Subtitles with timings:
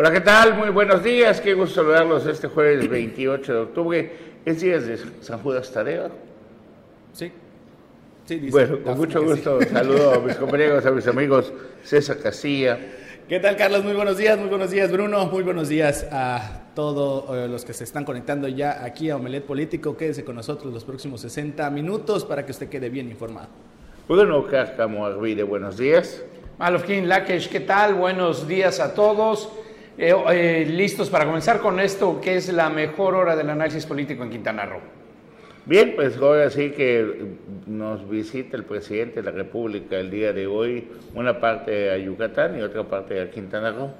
[0.00, 0.54] Hola, ¿qué tal?
[0.54, 1.40] Muy buenos días.
[1.40, 4.12] Qué gusto saludarlos este jueves 28 de octubre.
[4.44, 6.08] ¿Es días de San Judas Tadeo?
[7.12, 7.32] Sí.
[8.24, 12.78] sí dice, bueno, con mucho gusto saludo a mis compañeros, a mis amigos César Casilla.
[13.28, 13.82] ¿Qué tal, Carlos?
[13.82, 15.26] Muy buenos días, muy buenos días, Bruno.
[15.26, 19.44] Muy buenos días a todos eh, los que se están conectando ya aquí a Omelet
[19.44, 19.96] Político.
[19.96, 23.48] Quédese con nosotros los próximos 60 minutos para que usted quede bien informado.
[24.08, 26.22] Bruno Cárcamo Arvide, buenos días.
[26.56, 27.94] Malofkin Lakesh, ¿qué tal?
[27.94, 29.48] Buenos días a todos.
[30.00, 34.22] Eh, eh, listos para comenzar con esto, que es la mejor hora del análisis político
[34.22, 34.80] en Quintana Roo.
[35.66, 37.34] Bien, pues ahora sí que
[37.66, 42.56] nos visita el presidente de la República el día de hoy, una parte a Yucatán
[42.56, 43.90] y otra parte a Quintana Roo.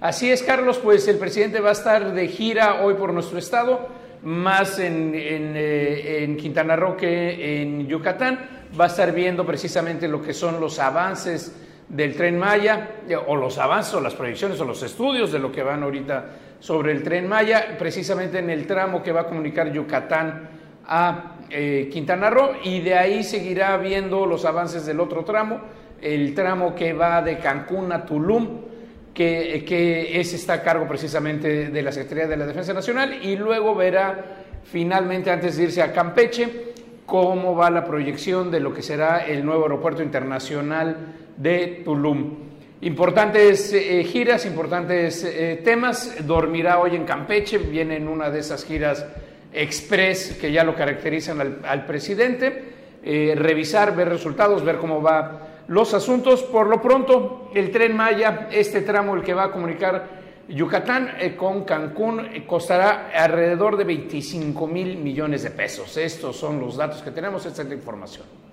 [0.00, 3.88] Así es, Carlos, pues el presidente va a estar de gira hoy por nuestro estado,
[4.22, 8.38] más en, en, eh, en Quintana Roo que en Yucatán.
[8.78, 11.52] Va a estar viendo precisamente lo que son los avances
[11.88, 15.52] del tren Maya, eh, o los avances, o las proyecciones, o los estudios de lo
[15.52, 16.26] que van ahorita
[16.60, 20.48] sobre el tren Maya, precisamente en el tramo que va a comunicar Yucatán
[20.86, 25.60] a eh, Quintana Roo, y de ahí seguirá viendo los avances del otro tramo,
[26.00, 28.60] el tramo que va de Cancún a Tulum,
[29.12, 33.36] que, que ese está a cargo precisamente de la Secretaría de la Defensa Nacional, y
[33.36, 36.74] luego verá finalmente, antes de irse a Campeche,
[37.06, 40.96] cómo va la proyección de lo que será el nuevo aeropuerto internacional
[41.36, 42.44] de Tulum.
[42.82, 46.26] Importantes eh, giras, importantes eh, temas.
[46.26, 49.06] Dormirá hoy en Campeche, viene en una de esas giras
[49.52, 52.74] express que ya lo caracterizan al, al presidente.
[53.06, 56.42] Eh, revisar, ver resultados, ver cómo van los asuntos.
[56.42, 60.08] Por lo pronto, el tren Maya, este tramo, el que va a comunicar
[60.48, 65.94] Yucatán eh, con Cancún, costará alrededor de 25 mil millones de pesos.
[65.98, 68.43] Estos son los datos que tenemos, esta es la información.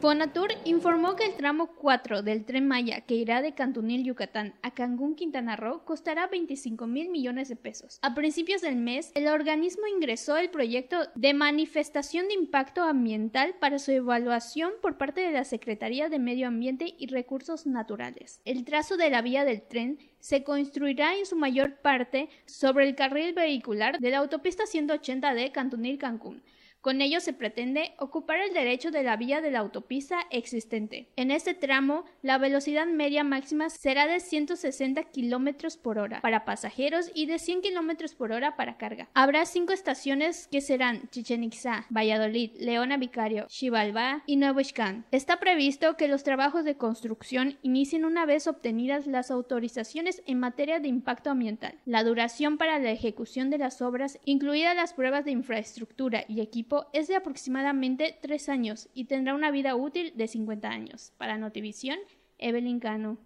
[0.00, 4.70] Fonatur informó que el tramo 4 del tren Maya que irá de Cantunil, Yucatán a
[4.70, 7.98] Cancún, Quintana Roo costará 25 mil millones de pesos.
[8.00, 13.78] A principios del mes, el organismo ingresó el proyecto de manifestación de impacto ambiental para
[13.78, 18.40] su evaluación por parte de la Secretaría de Medio Ambiente y Recursos Naturales.
[18.46, 22.94] El trazo de la vía del tren se construirá en su mayor parte sobre el
[22.94, 26.40] carril vehicular de la autopista 180 de Cantunil-Cancún
[26.80, 31.08] con ello se pretende ocupar el derecho de la vía de la autopista existente.
[31.16, 37.10] En este tramo, la velocidad media máxima será de 160 km por hora para pasajeros
[37.14, 39.08] y de 100 km por hora para carga.
[39.12, 45.04] Habrá cinco estaciones que serán Chichen Itzá, Valladolid, Leona Vicario, Xibalbá y Nuevo Ixcán.
[45.10, 50.80] Está previsto que los trabajos de construcción inicien una vez obtenidas las autorizaciones en materia
[50.80, 51.78] de impacto ambiental.
[51.84, 56.69] La duración para la ejecución de las obras, incluidas las pruebas de infraestructura y equipo
[56.92, 61.12] es de aproximadamente 3 años y tendrá una vida útil de 50 años.
[61.18, 61.98] Para Notivisión,
[62.38, 63.18] Evelyn Cano.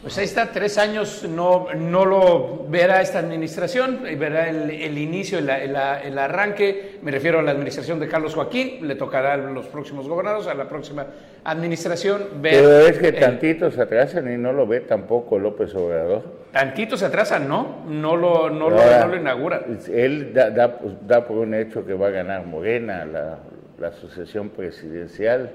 [0.00, 5.40] Pues ahí está, tres años no, no lo verá esta administración, verá el, el inicio,
[5.40, 9.36] el, el, el, arranque, me refiero a la administración de Carlos Joaquín, le tocará a
[9.36, 11.04] los próximos gobernadores, a la próxima
[11.42, 12.62] administración ver...
[12.62, 16.22] Pero es que tantito se atrasan y no lo ve tampoco López Obrador.
[16.52, 17.84] Tantito se atrasan, ¿no?
[17.86, 19.64] No lo, no Ahora, lo, no lo inaugura.
[19.92, 23.38] Él da, da, da, por un hecho que va a ganar Morena, la,
[23.78, 25.50] la sucesión presidencial.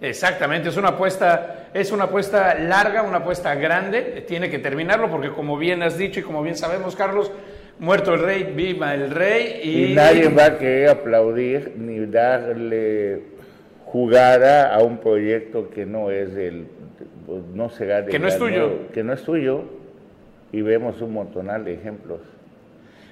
[0.00, 5.28] Exactamente, es una apuesta, es una apuesta larga, una apuesta grande, tiene que terminarlo porque
[5.28, 7.30] como bien has dicho y como bien sabemos, Carlos,
[7.80, 13.24] muerto el rey, viva el rey y, y nadie va a querer aplaudir ni darle
[13.84, 16.34] jugada a un proyecto que no es
[17.30, 19.64] del, no será de que no es tuyo, que no es tuyo
[20.52, 22.20] y vemos un montonal de ejemplos.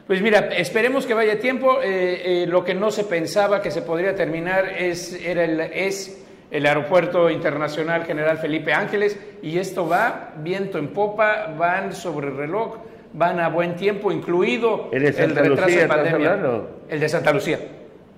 [0.06, 1.82] Pues mira, esperemos que vaya tiempo.
[1.82, 6.24] Eh, eh, lo que no se pensaba que se podría terminar es, era el, es
[6.50, 12.36] el Aeropuerto Internacional General Felipe Ángeles y esto va viento en popa, van sobre el
[12.36, 12.78] reloj,
[13.12, 16.40] van a buen tiempo, incluido el, de Santa el retraso Lucía, de pandemia.
[16.88, 17.58] El de Santa Lucía.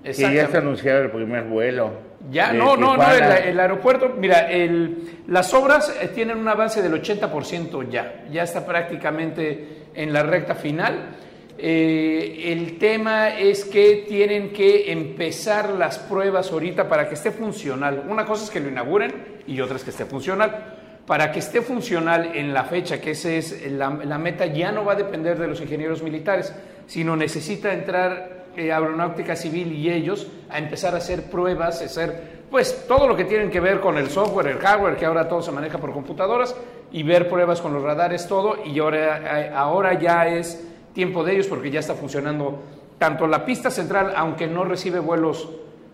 [0.02, 2.10] Que ya se anunciado el primer vuelo.
[2.30, 6.92] Ya, no, no, no, el, el, aeropuerto, mira, el, las obras tienen un avance del
[6.92, 11.16] 80% ya, ya está prácticamente en la recta final.
[11.58, 18.04] Eh, el tema es que tienen que empezar las pruebas ahorita para que esté funcional.
[18.08, 20.76] Una cosa es que lo inauguren y otra es que esté funcional.
[21.06, 24.84] Para que esté funcional en la fecha, que esa es la, la meta, ya no
[24.84, 26.54] va a depender de los ingenieros militares,
[26.86, 32.40] sino necesita entrar eh, Aeronáutica Civil y ellos a empezar a hacer pruebas, a hacer
[32.50, 35.40] pues todo lo que tienen que ver con el software, el hardware, que ahora todo
[35.40, 36.56] se maneja por computadoras,
[36.90, 41.46] y ver pruebas con los radares, todo, y ahora, ahora ya es tiempo de ellos
[41.46, 42.60] porque ya está funcionando
[42.98, 45.48] tanto la pista central, aunque no recibe vuelos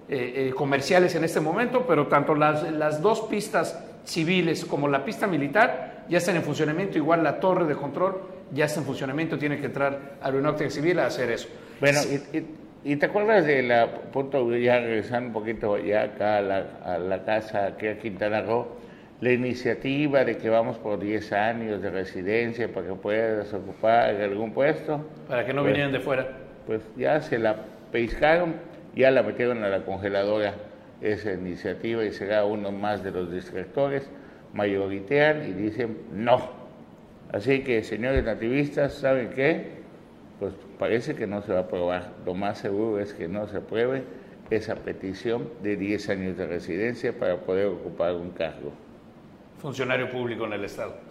[0.09, 5.05] eh, eh, comerciales en este momento, pero tanto las, las, dos pistas civiles como la
[5.05, 8.21] pista militar ya están en funcionamiento, igual la torre de control
[8.53, 11.49] ya está en funcionamiento, tiene que entrar aeronáutica civil a hacer eso.
[11.81, 12.01] Bueno,
[12.85, 16.99] y, te acuerdas de la, punto ya regresando un poquito ya acá a la, a
[16.99, 18.77] la casa, aquí a Quintana Roo,
[19.21, 24.53] la iniciativa de que vamos por 10 años de residencia para que puedas ocupar algún
[24.53, 25.05] puesto.
[25.29, 26.29] Para que no pues, vinieran de fuera.
[26.67, 27.57] Pues ya se la
[27.93, 28.55] pescaron,
[28.95, 30.55] ya la metieron a la congeladora
[31.01, 34.09] esa iniciativa y será uno más de los distractores,
[34.53, 36.67] mayoritean y dicen no.
[37.33, 39.77] Así que, señores nativistas, ¿saben qué?
[40.39, 42.13] Pues parece que no se va a aprobar.
[42.25, 44.05] Lo más seguro es que no se apruebe
[44.51, 48.73] esa petición de 10 años de residencia para poder ocupar un cargo.
[49.59, 51.06] Funcionario público en el Estado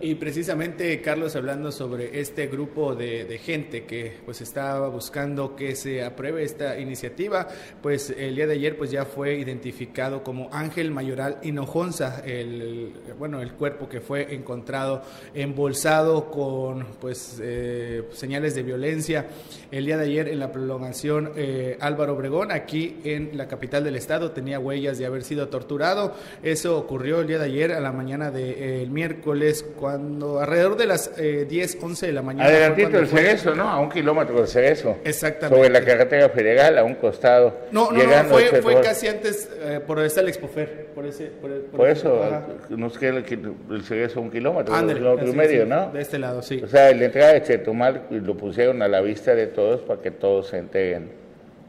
[0.00, 6.02] Y precisamente, Carlos, hablando sobre este grupo de, gente que pues estaba buscando que se
[6.02, 7.48] apruebe esta iniciativa,
[7.80, 13.40] pues el día de ayer pues ya fue identificado como Ángel Mayoral Hinojonza, el, bueno,
[13.40, 19.26] el cuerpo que fue encontrado embolsado con pues eh, señales de violencia
[19.70, 23.96] el día de ayer en la prolongación eh, Álvaro Obregón, aquí en la capital del
[23.96, 26.14] estado, tenía huellas de haber sido torturado.
[26.42, 30.76] Eso ocurrió el día de ayer a la mañana del de, el miércoles, cuando alrededor
[30.76, 32.48] de las 10, eh, 11 de la mañana.
[32.48, 33.68] Adelantito el Cerezo, ¿no?
[33.68, 34.96] A un kilómetro del Cerezo.
[35.04, 35.56] Exactamente.
[35.56, 37.60] Sobre la carretera federal, a un costado.
[37.72, 40.90] No, no, no fue, fue casi antes, eh, por el Expofer.
[40.94, 42.20] Por, ese, por, por, eso
[42.68, 45.00] nos queda el, el Cerezo un kilómetro, André,
[45.32, 45.90] medio, ¿no?
[45.90, 46.60] De este lado, sí.
[46.62, 50.10] O sea, la entrada de Chetumal lo pusieron a la vista de todos para que
[50.10, 51.10] todos se enteren,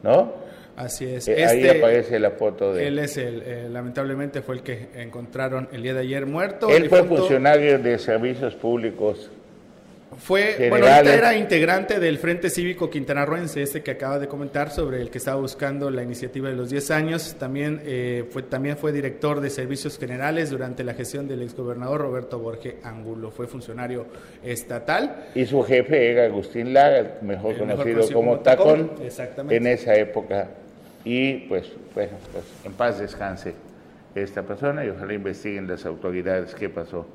[0.02, 0.41] ¿no?
[0.76, 1.28] Así es.
[1.28, 2.98] Eh, ahí este, aparece la foto de él.
[2.98, 6.68] es el, eh, lamentablemente fue el que encontraron el día de ayer muerto.
[6.70, 9.30] Él fue funcionario de servicios públicos
[10.18, 15.00] fue, bueno, ahorita era integrante del Frente Cívico Quintanarroense, este que acaba de comentar, sobre
[15.00, 17.36] el que estaba buscando la iniciativa de los 10 años.
[17.38, 22.38] También, eh, fue, también fue director de Servicios Generales durante la gestión del exgobernador Roberto
[22.38, 23.30] Borge Angulo.
[23.30, 24.06] Fue funcionario
[24.42, 25.28] estatal.
[25.34, 28.92] Y su jefe era Agustín Lara, mejor, conocido, como, Tacón,
[29.48, 30.48] en esa época.
[31.04, 33.54] Y pues, bueno, pues en paz descanse
[34.14, 37.06] esta persona y ojalá investiguen las autoridades qué pasó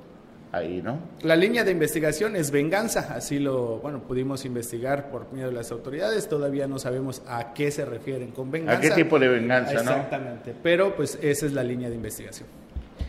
[0.52, 1.00] ahí, ¿no?
[1.22, 5.72] La línea de investigación es venganza, así lo, bueno, pudimos investigar por medio de las
[5.72, 8.80] autoridades, todavía no sabemos a qué se refieren con venganza.
[8.80, 12.48] ¿A qué tipo de venganza, Exactamente, pero pues esa es la línea de investigación.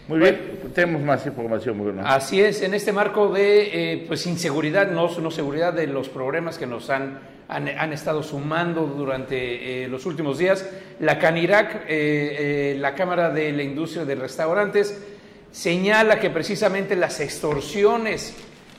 [0.08, 0.38] Muy bien,
[0.74, 2.02] tenemos más información, Bruno.
[2.04, 6.56] Así es, en este marco de eh, pues inseguridad, no, no seguridad de los problemas
[6.56, 7.18] que nos han,
[7.48, 10.68] han, estado sumando durante eh, los últimos días,
[11.00, 15.02] la CANIRAC, eh, la Cámara de la Industria de Restaurantes,
[15.50, 18.34] señala que precisamente las extorsiones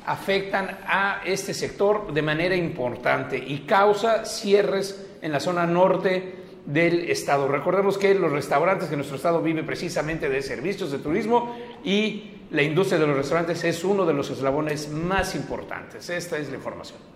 [0.06, 6.36] afectan a este sector de manera importante y causa cierres en la zona norte
[6.66, 7.48] del estado.
[7.48, 12.62] Recordemos que los restaurantes que nuestro estado vive precisamente de servicios de turismo y la
[12.62, 16.10] industria de los restaurantes es uno de los eslabones más importantes.
[16.10, 17.09] Esta es la información.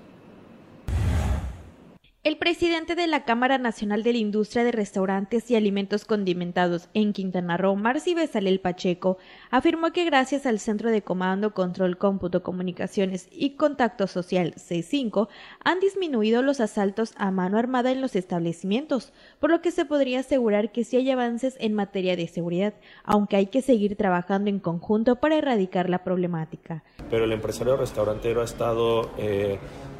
[2.23, 7.11] El presidente de la Cámara Nacional de la Industria de Restaurantes y Alimentos Condimentados en
[7.11, 9.17] Quintana Roo, Marci Besalel Pacheco,
[9.53, 15.27] afirmó que gracias al Centro de Comando, Control, Cómputo, Comunicaciones y Contacto Social C5
[15.63, 20.21] han disminuido los asaltos a mano armada en los establecimientos, por lo que se podría
[20.21, 24.57] asegurar que sí hay avances en materia de seguridad, aunque hay que seguir trabajando en
[24.57, 26.83] conjunto para erradicar la problemática.
[27.11, 29.59] Pero el empresario restaurantero ha estado eh,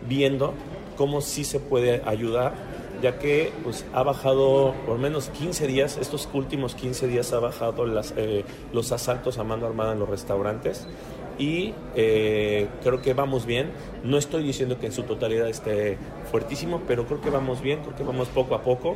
[0.10, 0.56] viendo
[0.98, 2.56] cómo sí se puede ayudar,
[3.04, 7.86] ya que pues, ha bajado por menos 15 días, estos últimos 15 días ha bajado
[7.86, 10.88] las, eh, los asaltos a mano armada en los restaurantes
[11.38, 13.72] y eh, creo que vamos bien.
[14.06, 15.98] No estoy diciendo que en su totalidad esté
[16.32, 18.96] fuertísimo, pero creo que vamos bien, creo que vamos poco a poco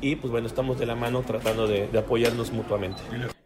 [0.00, 3.02] y pues bueno, estamos de la mano tratando de, de apoyarnos mutuamente.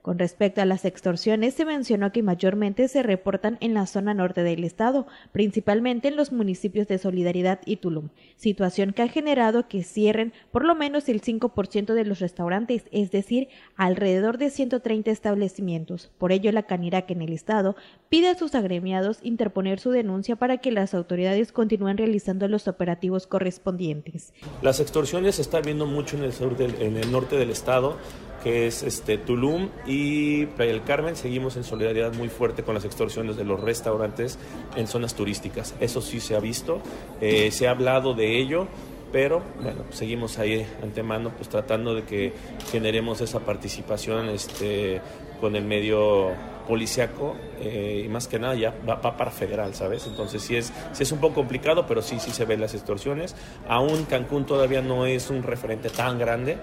[0.08, 4.42] Con respecto a las extorsiones, se mencionó que mayormente se reportan en la zona norte
[4.42, 9.82] del estado, principalmente en los municipios de Solidaridad y Tulum, situación que ha generado que
[9.82, 16.10] cierren por lo menos el 5% de los restaurantes, es decir, alrededor de 130 establecimientos.
[16.16, 17.76] Por ello, la Canirac en el estado
[18.08, 23.26] pide a sus agremiados interponer su denuncia para que las autoridades continúen realizando los operativos
[23.26, 24.32] correspondientes.
[24.62, 27.98] Las extorsiones se están viendo mucho en el, sur en el norte del estado
[28.42, 31.16] que es este, Tulum y Playa del Carmen.
[31.16, 34.38] Seguimos en solidaridad muy fuerte con las extorsiones de los restaurantes
[34.76, 35.74] en zonas turísticas.
[35.80, 36.80] Eso sí se ha visto,
[37.20, 38.66] eh, se ha hablado de ello,
[39.12, 42.32] pero bueno, seguimos ahí antemano pues tratando de que
[42.70, 45.00] generemos esa participación este,
[45.40, 46.32] con el medio
[46.66, 50.06] policiaco eh, y más que nada ya va, para federal, ¿sabes?
[50.06, 53.34] Entonces sí es, sí es un poco complicado, pero sí, sí se ven las extorsiones.
[53.66, 56.58] Aún Cancún todavía no es un referente tan grande,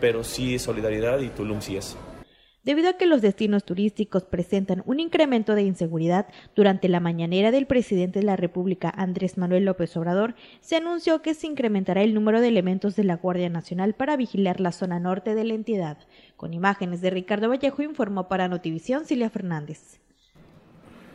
[0.00, 1.96] pero sí solidaridad y Tulum sí es.
[2.68, 7.66] Debido a que los destinos turísticos presentan un incremento de inseguridad, durante la mañanera del
[7.66, 12.42] presidente de la República, Andrés Manuel López Obrador, se anunció que se incrementará el número
[12.42, 15.96] de elementos de la Guardia Nacional para vigilar la zona norte de la entidad.
[16.36, 20.00] Con imágenes de Ricardo Vallejo informó para Notivisión Cilia Fernández.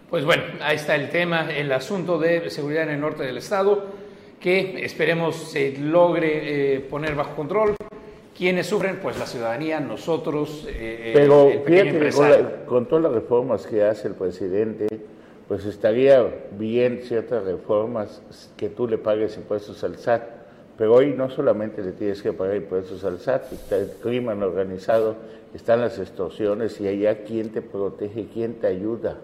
[0.09, 3.93] Pues bueno, ahí está el tema, el asunto de seguridad en el norte del estado,
[4.39, 7.75] que esperemos se logre eh, poner bajo control.
[8.37, 8.99] ¿Quiénes sufren?
[9.01, 14.15] Pues la ciudadanía, nosotros, eh, Pero fíjate que con, todas las reformas que hace el
[14.15, 14.87] presidente,
[15.47, 16.25] pues estaría
[16.57, 18.21] bien ciertas reformas
[18.57, 20.23] que tú le pagues impuestos al SAT.
[20.77, 25.15] Pero hoy no solamente le tienes que pagar impuestos al SAT, está el crimen organizado,
[25.53, 29.17] están las extorsiones y allá quién te protege, quién te ayuda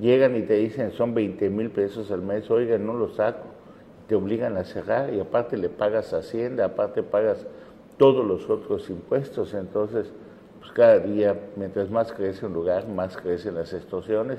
[0.00, 3.44] llegan y te dicen son 20 mil pesos al mes, oigan, no lo saco,
[4.08, 7.46] te obligan a cerrar y aparte le pagas Hacienda, aparte pagas
[7.98, 10.12] todos los otros impuestos, entonces
[10.58, 14.38] pues cada día, mientras más crece un lugar, más crecen las extorsiones.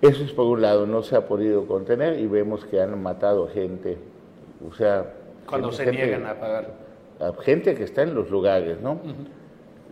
[0.00, 3.48] Eso es por un lado, no se ha podido contener y vemos que han matado
[3.48, 3.98] gente,
[4.68, 5.14] o sea...
[5.46, 6.74] Cuando se niegan a pagar.
[7.18, 9.00] A gente que está en los lugares, ¿no?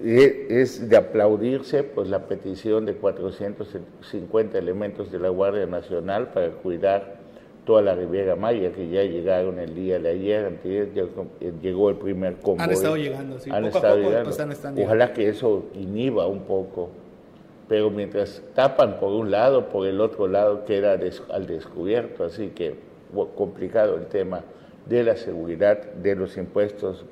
[0.02, 7.23] es de aplaudirse pues la petición de 450 elementos de la Guardia Nacional para cuidar
[7.64, 10.58] toda la Riviera Maya, que ya llegaron el día de ayer,
[11.62, 12.64] llegó el primer convoy.
[12.64, 13.50] Han estado llegando, sí.
[13.50, 14.30] Han estado llegando.
[14.82, 16.90] Ojalá que eso inhiba un poco,
[17.68, 20.98] pero mientras tapan por un lado, por el otro lado queda
[21.30, 22.74] al descubierto, así que
[23.36, 24.42] complicado el tema
[24.86, 27.04] de la seguridad, de los impuestos,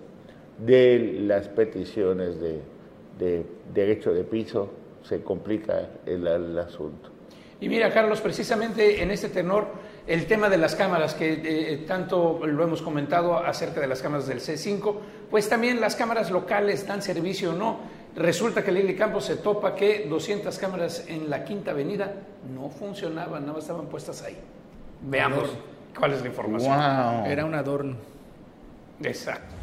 [0.59, 2.61] de las peticiones de,
[3.19, 4.71] de derecho de piso,
[5.03, 7.11] se complica el, asunto.
[7.61, 9.67] Y mira, Carlos, precisamente en este tenor,
[10.07, 14.27] el tema de las cámaras, que eh, tanto lo hemos comentado acerca de las cámaras
[14.27, 14.97] del C5,
[15.31, 17.79] pues también las cámaras locales dan servicio o no.
[18.15, 22.13] Resulta que Lili Campos se topa que 200 cámaras en la Quinta Avenida
[22.53, 24.37] no funcionaban, nada más estaban puestas ahí.
[25.03, 25.51] Veamos
[25.99, 27.27] cuál es la información.
[27.27, 27.97] Era un adorno.
[29.03, 29.62] Exacto.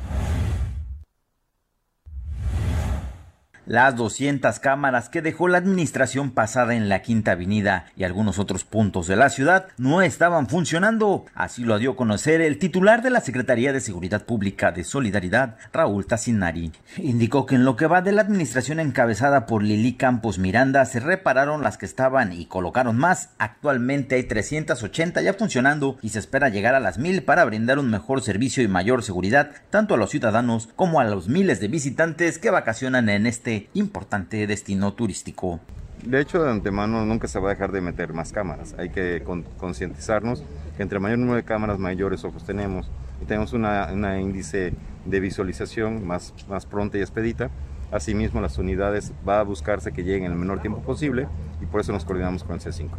[3.69, 8.63] Las 200 cámaras que dejó la administración pasada en la Quinta Avenida y algunos otros
[8.63, 11.25] puntos de la ciudad no estaban funcionando.
[11.35, 15.57] Así lo dio a conocer el titular de la Secretaría de Seguridad Pública de Solidaridad,
[15.71, 16.71] Raúl Tassinari.
[16.97, 20.99] Indicó que en lo que va de la administración encabezada por Lili Campos Miranda se
[20.99, 23.29] repararon las que estaban y colocaron más.
[23.37, 27.91] Actualmente hay 380 ya funcionando y se espera llegar a las mil para brindar un
[27.91, 32.39] mejor servicio y mayor seguridad tanto a los ciudadanos como a los miles de visitantes
[32.39, 35.59] que vacacionan en este importante destino turístico.
[36.03, 38.73] De hecho, de antemano nunca se va a dejar de meter más cámaras.
[38.77, 39.23] Hay que
[39.57, 40.43] concientizarnos
[40.77, 42.89] que entre mayor número de cámaras, mayores ojos tenemos
[43.21, 44.73] y tenemos una, índice
[45.05, 47.49] de visualización más, más pronta y expedita.
[47.91, 51.27] Asimismo, las unidades va a buscarse que lleguen en el menor tiempo posible
[51.61, 52.89] y por eso nos coordinamos con el C5.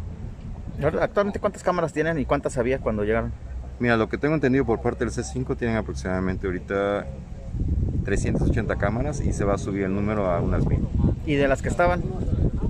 [0.99, 3.31] ¿Actualmente cuántas cámaras tienen y cuántas había cuando llegaron?
[3.79, 7.07] Mira, lo que tengo entendido por parte del C5 tienen aproximadamente ahorita
[8.03, 10.79] 380 cámaras y se va a subir el número a unas mil.
[11.25, 12.01] ¿Y de las que estaban?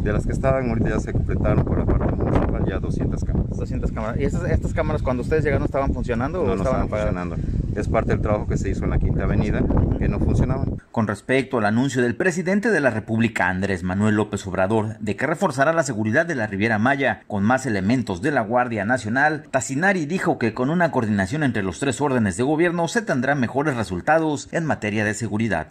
[0.04, 3.58] De las que estaban, ahorita ya se completaron por la parte municipal ya 200 cámaras.
[3.58, 4.20] 200 cámaras.
[4.20, 6.44] ¿Y estas, estas cámaras cuando ustedes llegaron estaban funcionando?
[6.44, 7.36] No, o no estaban funcionando.
[7.76, 9.62] Es parte del trabajo que se hizo en la Quinta Avenida,
[9.98, 10.78] que no funcionaban.
[10.92, 15.26] Con respecto al anuncio del presidente de la República, Andrés Manuel López Obrador, de que
[15.26, 20.06] reforzará la seguridad de la Riviera Maya con más elementos de la Guardia Nacional, Tassinari
[20.06, 24.50] dijo que con una coordinación entre los tres órdenes de gobierno se tendrán mejores resultados
[24.52, 25.68] en materia de seguridad.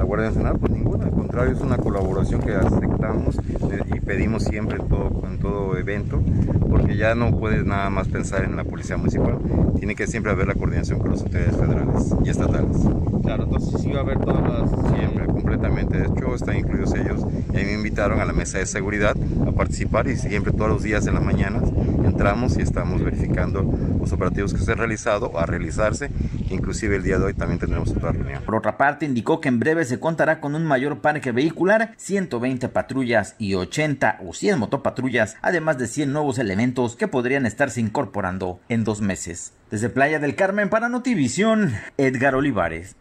[0.00, 4.44] La Guardia Nacional, pues ninguna, al contrario, es una colaboración que aceptamos eh, y pedimos
[4.44, 6.22] siempre en todo, en todo evento,
[6.70, 9.36] porque ya no puedes nada más pensar en la Policía Municipal,
[9.76, 12.78] tiene que siempre haber la coordinación con las autoridades federales y estatales.
[13.22, 14.70] Claro, entonces sí va a haber todas las...
[14.96, 15.98] Siempre, completamente.
[15.98, 19.16] De hecho, están incluidos ellos y a mí me invitaron a la mesa de seguridad
[19.46, 21.64] a participar y siempre todos los días en las mañanas
[22.04, 23.62] entramos y estamos verificando
[23.98, 26.10] los operativos que se han realizado o a realizarse.
[26.50, 28.42] Inclusive el día de hoy también tendremos otra reunión.
[28.44, 32.68] Por otra parte, indicó que en breve se contará con un mayor parque vehicular, 120
[32.68, 38.60] patrullas y 80 o 100 motopatrullas, además de 100 nuevos elementos que podrían estarse incorporando
[38.68, 39.52] en dos meses.
[39.70, 42.96] Desde Playa del Carmen para Notivisión, Edgar Olivares.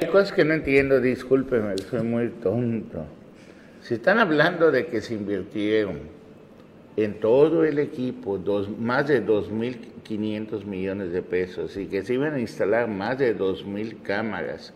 [0.00, 3.04] Hay cosas que no entiendo, discúlpeme, soy muy tonto.
[3.82, 6.00] Si están hablando de que se invirtieron
[6.96, 12.34] en todo el equipo dos, más de 2.500 millones de pesos y que se iban
[12.34, 14.72] a instalar más de 2.000 cámaras.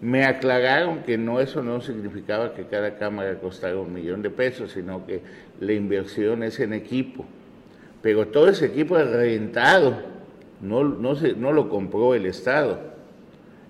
[0.00, 4.72] Me aclararon que no eso no significaba que cada cámara costara un millón de pesos,
[4.72, 5.22] sino que
[5.60, 7.24] la inversión es en equipo.
[8.02, 9.96] Pero todo ese equipo es rentado,
[10.60, 12.93] no, no, se, no lo compró el Estado.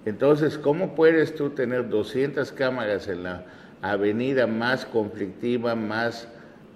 [0.07, 3.45] Entonces, ¿cómo puedes tú tener 200 cámaras en la
[3.81, 6.29] avenida más conflictiva, más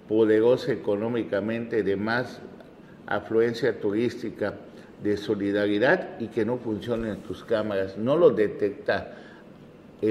[0.07, 2.41] poderosa económicamente, de más
[3.07, 4.53] afluencia turística,
[5.03, 7.97] de solidaridad y que no funcionen tus cámaras.
[7.97, 9.15] No lo detecta.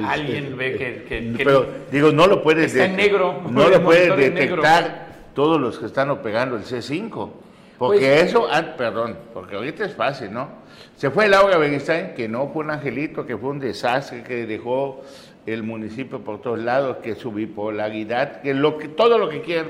[0.03, 3.43] Alguien ve que, Pero digo, no lo puedes está en negro.
[3.51, 7.31] No lo puedes detectar todos los que están operando el C5.
[7.79, 10.49] Porque pues, eso, ah, perdón, porque ahorita es fácil, ¿no?
[10.97, 15.03] Se fue Laura Beristain, que no fue un angelito, que fue un desastre, que dejó
[15.47, 19.69] el municipio por todos lados, que su bipolaridad, que, lo que todo lo que quieran,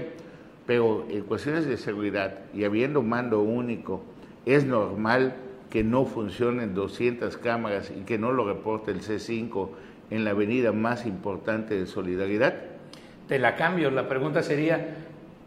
[0.67, 4.03] pero en cuestiones de seguridad y habiendo mando único,
[4.47, 5.35] es normal
[5.71, 9.69] que no funcionen 200 cámaras y que no lo reporte el C5
[10.11, 12.55] en la avenida más importante de Solidaridad?
[13.27, 14.97] Te la cambio, la pregunta sería,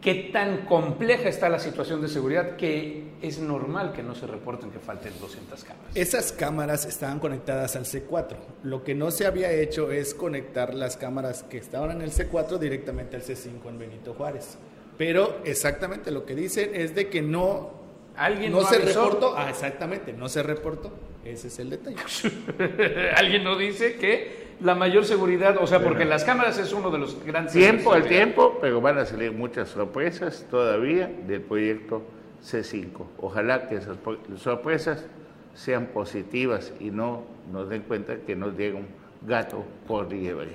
[0.02, 4.70] ¿qué tan compleja está la situación de seguridad que es normal que no se reporten
[4.70, 5.96] que falten 200 cámaras?
[5.96, 8.36] Esas cámaras estaban conectadas al C4.
[8.64, 12.58] Lo que no se había hecho es conectar las cámaras que estaban en el C4
[12.58, 14.58] directamente al C5 en Benito Juárez.
[14.98, 17.80] Pero exactamente lo que dicen es de que no
[18.16, 19.34] Alguien no, se reportó.
[19.36, 20.92] Ah, exactamente, no se reportó.
[21.24, 21.96] Ese es el detalle.
[23.16, 26.98] Alguien no dice que la mayor seguridad, o sea, porque las cámaras es uno de
[26.98, 27.52] los grandes.
[27.52, 32.02] Tiempo al tiempo, pero van a salir muchas sorpresas todavía del proyecto
[32.44, 33.04] C5.
[33.18, 33.96] Ojalá que esas
[34.36, 35.06] sorpresas
[35.54, 38.88] sean positivas y no nos den cuenta que nos llega un
[39.22, 40.52] gato por liebre.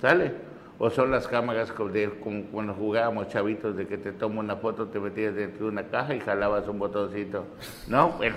[0.00, 0.54] ¿Sale?
[0.78, 2.10] o son las cámaras de,
[2.50, 6.14] cuando jugábamos chavitos de que te tomo una foto, te metías dentro de una caja
[6.14, 7.44] y jalabas un botoncito,
[7.86, 8.10] ¿no?
[8.10, 8.36] Bueno,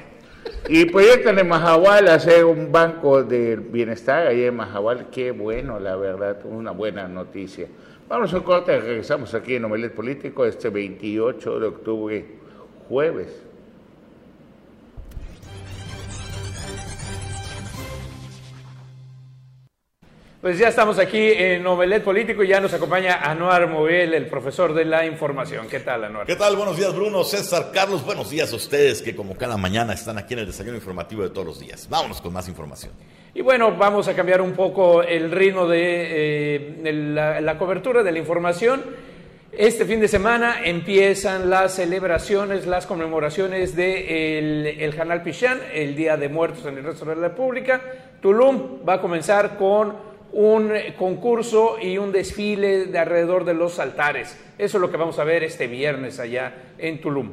[0.70, 5.96] y proyectan en Mahahual hacer un banco de bienestar ahí en Mahahual, qué bueno, la
[5.96, 7.68] verdad, una buena noticia.
[8.08, 12.25] Vamos a un corte, regresamos aquí en Omelet Político este 28 de octubre,
[12.88, 13.47] jueves.
[20.48, 24.74] Pues ya estamos aquí en Novelet Político y ya nos acompaña Anuar Movel, el profesor
[24.74, 25.68] de la información.
[25.68, 26.25] ¿Qué tal, Anuar?
[26.25, 26.55] ¿Qué tal?
[26.55, 28.05] Buenos días, Bruno, César, Carlos.
[28.05, 31.31] Buenos días a ustedes que como cada mañana están aquí en el desayuno informativo de
[31.31, 31.90] todos los días.
[31.90, 32.94] Vámonos con más información.
[33.33, 35.81] Y bueno, vamos a cambiar un poco el ritmo de,
[36.81, 38.86] eh, la, cobertura de la información.
[39.51, 45.94] Este fin de semana empiezan las celebraciones, las conmemoraciones del de el Janal Pichán, el
[45.98, 47.81] Día de Muertos en el resto de la República.
[48.22, 54.37] Tulum va a comenzar con un concurso y un desfile de alrededor de los altares.
[54.57, 57.31] Eso es lo que vamos a ver este viernes allá en Tulum.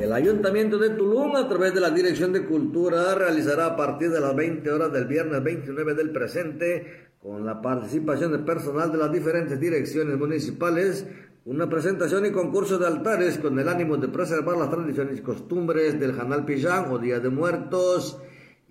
[0.00, 4.20] El Ayuntamiento de Tulum, a través de la Dirección de Cultura, realizará a partir de
[4.20, 9.12] las 20 horas del viernes 29 del presente, con la participación de personal de las
[9.12, 11.06] diferentes direcciones municipales,
[11.44, 16.00] una presentación y concurso de altares con el ánimo de preservar las tradiciones y costumbres
[16.00, 18.20] del Janal Piján o Día de Muertos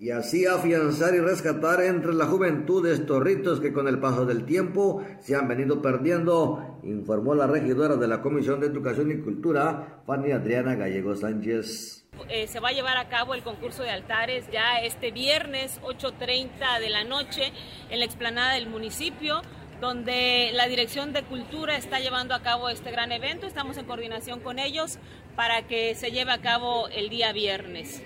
[0.00, 4.46] y así afianzar y rescatar entre la juventud estos ritos que con el paso del
[4.46, 10.00] tiempo se han venido perdiendo, informó la regidora de la Comisión de Educación y Cultura,
[10.06, 12.06] Fanny Adriana Gallego Sánchez.
[12.30, 16.80] Eh, se va a llevar a cabo el concurso de altares ya este viernes 8.30
[16.80, 17.52] de la noche
[17.90, 19.42] en la explanada del municipio
[19.82, 23.46] donde la Dirección de Cultura está llevando a cabo este gran evento.
[23.46, 24.98] Estamos en coordinación con ellos
[25.36, 28.02] para que se lleve a cabo el día viernes.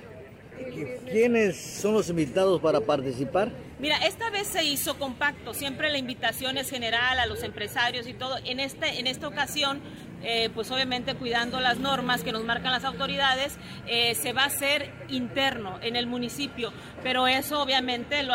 [1.10, 3.50] ¿Quiénes son los invitados para participar?
[3.78, 8.14] Mira, esta vez se hizo compacto, siempre la invitación es general a los empresarios y
[8.14, 8.38] todo.
[8.44, 9.80] En, este, en esta ocasión,
[10.24, 13.56] eh, pues obviamente cuidando las normas que nos marcan las autoridades,
[13.86, 18.26] eh, se va a hacer interno en el municipio, pero eso obviamente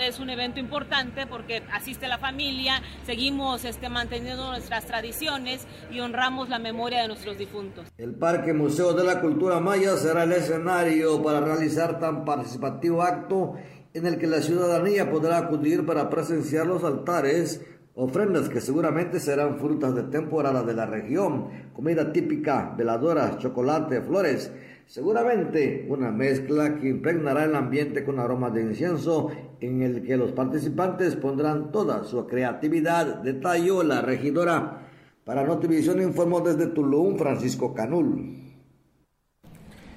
[0.00, 6.48] es un evento importante porque asiste la familia, seguimos este, manteniendo nuestras tradiciones y honramos
[6.48, 7.86] la memoria de nuestros difuntos.
[7.98, 13.54] El Parque Museo de la Cultura Maya será el escenario para realizar tan participativo acto
[13.96, 17.62] en el que la ciudadanía podrá acudir para presenciar los altares,
[17.96, 24.52] ofrendas que seguramente serán frutas de temporada de la región, comida típica, veladoras, chocolate, flores,
[24.84, 29.30] seguramente una mezcla que impregnará el ambiente con aromas de incienso
[29.60, 34.82] en el que los participantes pondrán toda su creatividad, detalló la regidora.
[35.24, 38.42] Para Notivisión informó desde Tulum Francisco Canul.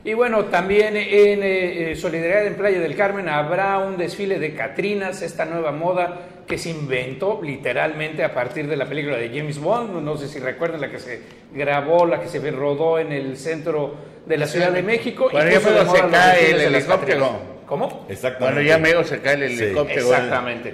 [0.05, 4.55] Y bueno, también en eh, eh, Solidaridad en Playa del Carmen habrá un desfile de
[4.55, 9.59] Catrinas, esta nueva moda que se inventó literalmente a partir de la película de James
[9.59, 10.01] Bond.
[10.01, 11.21] No sé si recuerdan la que se
[11.53, 15.29] grabó, la que se rodó en el centro de la Ciudad de México.
[15.31, 17.59] Cuando ya se cae el helicóptero.
[17.67, 18.07] ¿Cómo?
[18.09, 18.39] Exactamente.
[18.39, 20.01] Cuando ya medio se cae el helicóptero.
[20.01, 20.73] Exactamente.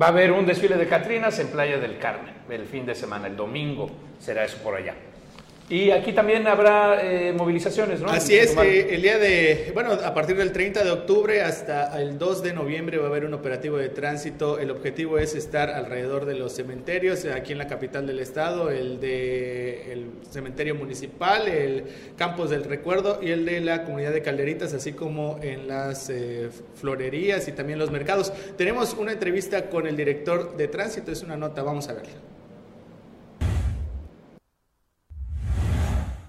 [0.00, 3.28] Va a haber un desfile de Catrinas en Playa del Carmen el fin de semana,
[3.28, 4.94] el domingo será eso por allá.
[5.70, 8.10] Y aquí también habrá eh, movilizaciones, ¿no?
[8.10, 12.18] Así es, eh, el día de, bueno, a partir del 30 de octubre hasta el
[12.18, 14.58] 2 de noviembre va a haber un operativo de tránsito.
[14.58, 19.00] El objetivo es estar alrededor de los cementerios, aquí en la capital del estado, el
[19.00, 21.84] de el cementerio municipal, el
[22.18, 26.50] Campos del Recuerdo y el de la comunidad de Calderitas, así como en las eh,
[26.74, 28.34] florerías y también los mercados.
[28.58, 32.33] Tenemos una entrevista con el director de tránsito, es una nota, vamos a verla.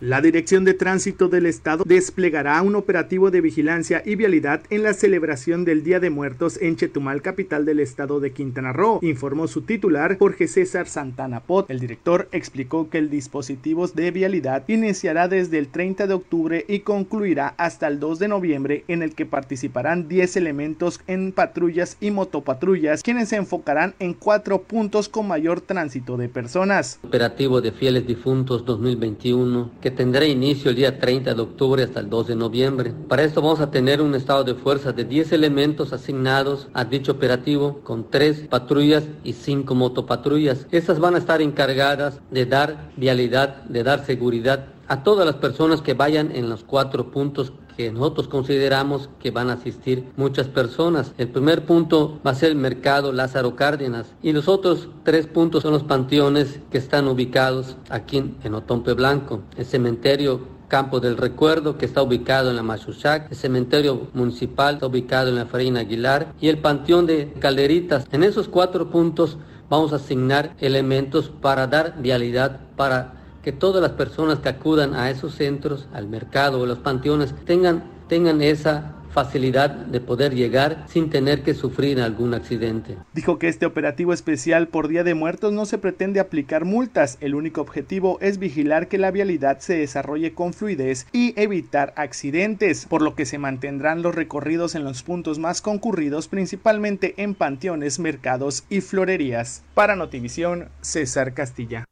[0.01, 4.93] La Dirección de Tránsito del Estado desplegará un operativo de vigilancia y vialidad en la
[4.93, 9.61] celebración del Día de Muertos en Chetumal, capital del estado de Quintana Roo, informó su
[9.61, 11.71] titular Jorge César Santana Pot.
[11.71, 16.79] El director explicó que el dispositivo de vialidad iniciará desde el 30 de octubre y
[16.79, 22.11] concluirá hasta el 2 de noviembre, en el que participarán 10 elementos en patrullas y
[22.11, 26.99] motopatrullas, quienes se enfocarán en cuatro puntos con mayor tránsito de personas.
[27.01, 32.09] Operativo de Fieles Difuntos 2021 que tendrá inicio el día 30 de octubre hasta el
[32.09, 32.91] 2 de noviembre.
[33.07, 37.11] Para esto vamos a tener un estado de fuerza de 10 elementos asignados a dicho
[37.11, 40.65] operativo con 3 patrullas y 5 motopatrullas.
[40.71, 45.81] Estas van a estar encargadas de dar vialidad, de dar seguridad a todas las personas
[45.81, 51.13] que vayan en los cuatro puntos que nosotros consideramos que van a asistir muchas personas.
[51.17, 55.63] El primer punto va a ser el mercado Lázaro Cárdenas y los otros tres puntos
[55.63, 61.77] son los panteones que están ubicados aquí en Otompe Blanco, el cementerio Campo del Recuerdo,
[61.77, 66.33] que está ubicado en la Machuchac, el cementerio municipal está ubicado en la Farina Aguilar
[66.41, 68.07] y el Panteón de Calderitas.
[68.11, 69.37] En esos cuatro puntos
[69.69, 75.11] vamos a asignar elementos para dar vialidad, para que todas las personas que acudan a
[75.11, 81.11] esos centros, al mercado o los panteones, tengan, tengan esa facilidad de poder llegar sin
[81.11, 82.97] tener que sufrir algún accidente.
[83.13, 87.35] Dijo que este operativo especial por Día de Muertos no se pretende aplicar multas, el
[87.35, 93.03] único objetivo es vigilar que la vialidad se desarrolle con fluidez y evitar accidentes, por
[93.03, 98.63] lo que se mantendrán los recorridos en los puntos más concurridos, principalmente en panteones, mercados
[98.69, 99.63] y florerías.
[99.75, 101.85] Para Notivisión, César Castilla.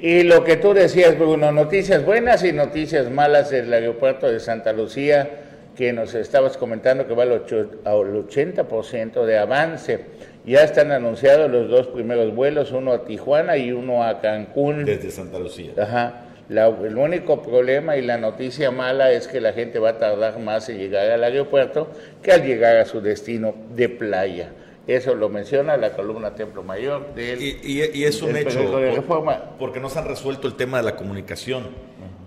[0.00, 4.72] Y lo que tú decías, Bruno, noticias buenas y noticias malas del aeropuerto de Santa
[4.72, 5.28] Lucía,
[5.76, 10.04] que nos estabas comentando que va al 80% de avance.
[10.46, 14.84] Ya están anunciados los dos primeros vuelos, uno a Tijuana y uno a Cancún.
[14.84, 15.72] Desde Santa Lucía.
[15.76, 16.26] Ajá.
[16.48, 20.68] el único problema y la noticia mala es que la gente va a tardar más
[20.68, 21.88] en llegar al aeropuerto
[22.22, 24.50] que al llegar a su destino de playa.
[24.88, 28.58] Eso lo menciona la columna Templo Mayor del, y, y, es un hecho,
[29.58, 31.66] porque no se han resuelto el tema de la comunicación.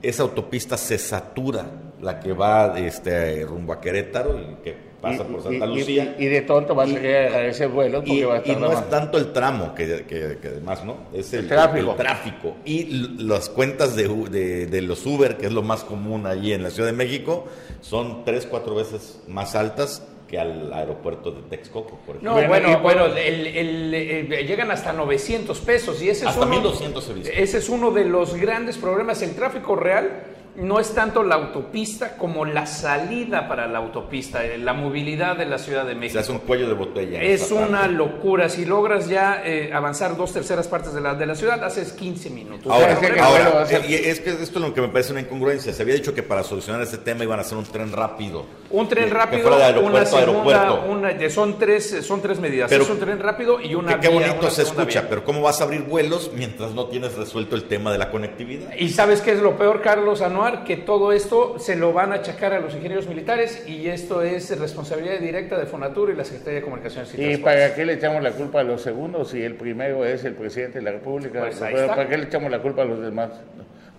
[0.03, 1.65] Esa autopista se satura,
[1.99, 6.15] la que va este, rumbo a Querétaro y que pasa por Santa Lucía.
[6.19, 8.71] Y, de tonto va a llegar a ese vuelo porque va a estar Y no
[8.71, 10.97] es tanto el tramo, que, que, además, ¿no?
[11.13, 11.95] Es el, tráfico.
[11.95, 12.57] tráfico.
[12.63, 16.61] Y las cuentas de, de, de, los Uber, que es lo más común allí en
[16.61, 17.47] la Ciudad de México,
[17.81, 22.41] son tres, cuatro veces más altas que al aeropuerto de Texcoco, por ejemplo.
[22.41, 27.67] No, bueno, bueno, llegan hasta 900 pesos y ese hasta es uno, 1200 Ese es
[27.67, 29.21] uno de los grandes problemas.
[29.21, 30.23] El tráfico real
[30.55, 35.45] no es tanto la autopista como la salida para la autopista, eh, la movilidad de
[35.45, 36.13] la Ciudad de México.
[36.13, 37.21] Se hace un cuello de botella.
[37.21, 38.49] Es una locura.
[38.49, 42.29] Si logras ya eh, avanzar dos terceras partes de la, de la ciudad, haces 15
[42.31, 42.71] minutos.
[42.71, 45.73] Ahora, ahora eh, es que esto es lo que me parece una incongruencia.
[45.73, 48.45] Se había dicho que para solucionar este tema iban a hacer un tren rápido.
[48.69, 49.49] Un tren rápido,
[49.81, 52.69] una segunda, una, son, tres, son tres medidas.
[52.69, 55.65] Pero, es un tren rápido y una Qué bonito se escucha, pero ¿cómo vas a
[55.65, 58.73] abrir vuelos mientras no tienes resuelto el tema de la conectividad?
[58.77, 60.21] ¿Y sabes qué es lo peor, Carlos
[60.65, 64.57] Que todo esto se lo van a achacar a los ingenieros militares y esto es
[64.59, 68.23] responsabilidad directa de Fonatur y la Secretaría de Comunicaciones y, ¿Y para qué le echamos
[68.23, 71.39] la culpa a los segundos si el primero es el presidente de la República?
[71.41, 73.29] Pues ¿Para qué le echamos la culpa a los demás?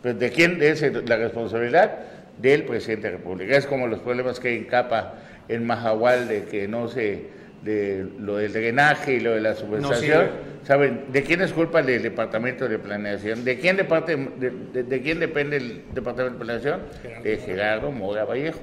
[0.02, 1.98] Pues, ¿De quién es la responsabilidad?
[2.38, 3.56] del presidente de la República.
[3.56, 5.14] Es como los problemas que hay en Capa,
[5.48, 7.26] en Mahahual, de que no se,
[7.64, 10.52] de lo del drenaje y lo de la subestación.
[10.64, 13.44] ¿Saben de quién es culpa del Departamento de Planeación?
[13.44, 16.80] ¿De quién, de, de, quién depende el Departamento de Planeación?
[17.22, 18.60] De Gerardo Mora Vallejo.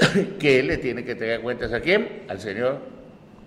[0.38, 2.22] que él le tiene que tener cuentas a quién?
[2.28, 2.78] Al señor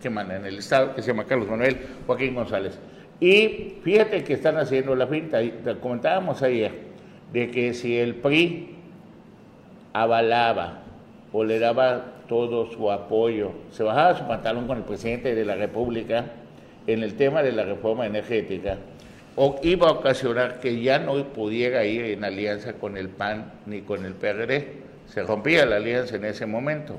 [0.02, 2.78] que manda en el Estado, que se llama Carlos Manuel Joaquín González.
[3.20, 5.40] Y fíjate que están haciendo la finta,
[5.82, 6.72] comentábamos ayer,
[7.32, 8.76] de que si el PRI
[9.94, 10.84] avalaba
[11.32, 15.56] o le daba todo su apoyo, se bajaba su pantalón con el presidente de la
[15.56, 16.26] República
[16.88, 18.80] en el tema de la reforma energética,
[19.36, 23.82] o iba a ocasionar que ya no pudiera ir en alianza con el PAN ni
[23.82, 24.66] con el PRD.
[25.06, 26.98] Se rompía la alianza en ese momento.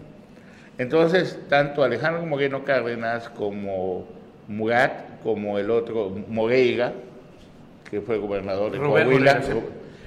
[0.78, 4.06] Entonces, tanto Alejandro Moreno Cárdenas como
[4.46, 6.92] Murat, como el otro Moreira,
[7.90, 9.42] que fue gobernador de Coahuila,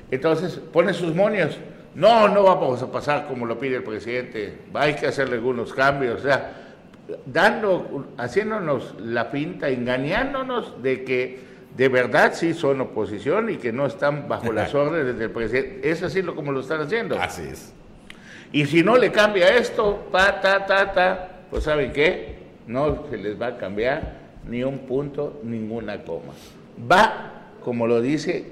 [0.09, 1.57] Entonces pone sus monios.
[1.97, 4.53] No, no vamos a pasar como lo pide el presidente.
[4.75, 6.19] Hay que hacerle algunos cambios.
[6.19, 6.75] O sea,
[7.25, 11.39] dando, haciéndonos la pinta, engañándonos de que
[11.75, 15.89] de verdad sí son oposición y que no están bajo las órdenes del presidente.
[15.89, 17.19] Es así lo como lo están haciendo.
[17.19, 17.73] Así es.
[18.51, 22.35] Y si no le cambia esto, pa, ta, ta, ta, pues ¿saben qué?
[22.67, 26.33] No se les va a cambiar ni un punto, ninguna coma.
[26.79, 28.45] Va, como lo dice,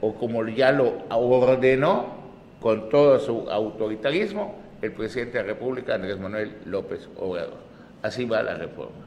[0.00, 2.17] o como ya lo ordenó
[2.60, 7.58] con todo su autoritarismo, el presidente de la República, Andrés Manuel López Obrador.
[8.02, 9.06] Así va la reforma.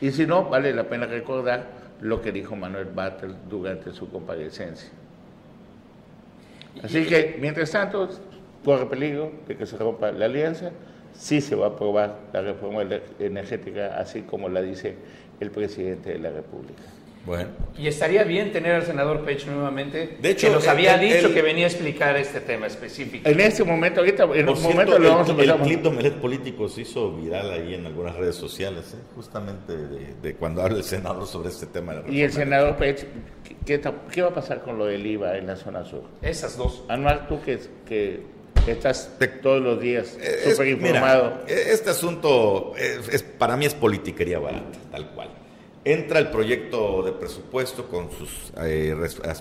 [0.00, 1.66] Y si no, vale la pena recordar
[2.00, 4.90] lo que dijo Manuel Bartel durante su comparecencia.
[6.82, 8.08] Así que, mientras tanto,
[8.64, 10.72] corre peligro de que se rompa la alianza,
[11.14, 12.82] sí se va a aprobar la reforma
[13.18, 14.96] energética así como la dice
[15.40, 16.82] el presidente de la República.
[17.26, 17.48] Bueno.
[17.76, 21.42] Y estaría bien tener al senador Pech nuevamente, de hecho, que nos había dicho que
[21.42, 23.28] venía a explicar este tema específico.
[23.28, 25.56] En este momento, ahorita, en un momento lo vamos a empezar.
[25.56, 29.02] El clip de Omelet Político se hizo viral ahí en algunas redes sociales, ¿eh?
[29.16, 31.94] justamente de, cuando habla el senador sobre este tema.
[31.94, 33.04] De la y el senador Pech,
[33.64, 33.80] ¿qué,
[34.12, 36.04] ¿qué, va a pasar con lo del IVA en la zona sur?
[36.22, 36.84] Esas dos.
[36.88, 37.58] Anual, tú que,
[37.88, 38.22] que
[38.70, 39.10] estás
[39.42, 40.16] todos los días
[40.48, 41.40] súper informado.
[41.48, 45.45] este asunto es, para mí es politiquería barata, tal cual.
[45.86, 48.92] Entra el proyecto de presupuesto con sus eh,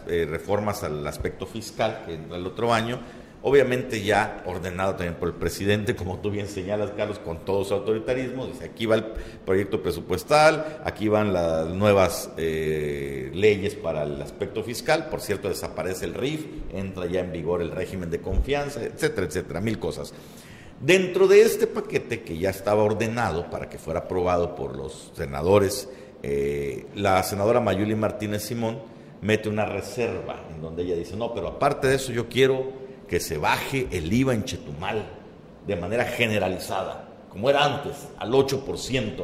[0.08, 2.99] eh, reformas al aspecto fiscal, que entra el otro año,
[3.41, 7.73] obviamente ya ordenado también por el presidente, como tú bien señalas, Carlos, con todo su
[7.73, 8.45] autoritarismo.
[8.45, 9.05] Dice, aquí va el
[9.43, 15.10] proyecto presupuestal, aquí van las nuevas eh, leyes para el aspecto fiscal.
[15.10, 19.62] Por cierto, desaparece el RIF, entra ya en vigor el régimen de confianza, etcétera, etcétera,
[19.62, 20.13] mil cosas.
[20.79, 25.89] Dentro de este paquete que ya estaba ordenado para que fuera aprobado por los senadores,
[26.27, 28.79] eh, la senadora Mayuli Martínez Simón
[29.21, 32.65] mete una reserva en donde ella dice, no, pero aparte de eso yo quiero
[33.07, 35.05] que se baje el IVA en Chetumal
[35.67, 39.23] de manera generalizada, como era antes, al 8%.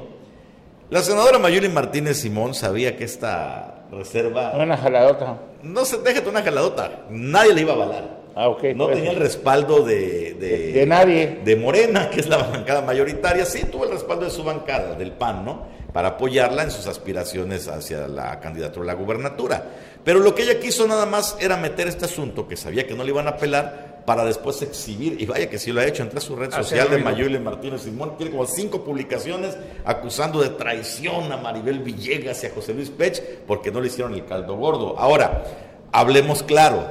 [0.91, 4.51] La senadora Mayuli Martínez Simón sabía que esta reserva...
[4.55, 5.39] Una jaladota.
[5.63, 8.21] No se déjate una jaladota, nadie le iba a avalar.
[8.35, 11.41] Ah, okay, no tenía el respaldo de, de, de, nadie.
[11.43, 13.43] De Morena, que es la bancada mayoritaria.
[13.43, 15.80] Sí, tuvo el respaldo de su bancada, del PAN, ¿no?
[15.93, 19.65] Para apoyarla en sus aspiraciones hacia la candidatura a la gubernatura.
[20.03, 23.03] Pero lo que ella quiso nada más era meter este asunto, que sabía que no
[23.03, 26.21] le iban a apelar, para después exhibir, y vaya que sí lo ha hecho, entre
[26.21, 31.31] su red ah, social de Mayule Martínez Simón, tiene como cinco publicaciones acusando de traición
[31.31, 34.97] a Maribel Villegas y a José Luis Pech, porque no le hicieron el caldo gordo.
[34.97, 35.43] Ahora,
[35.91, 36.87] hablemos claro,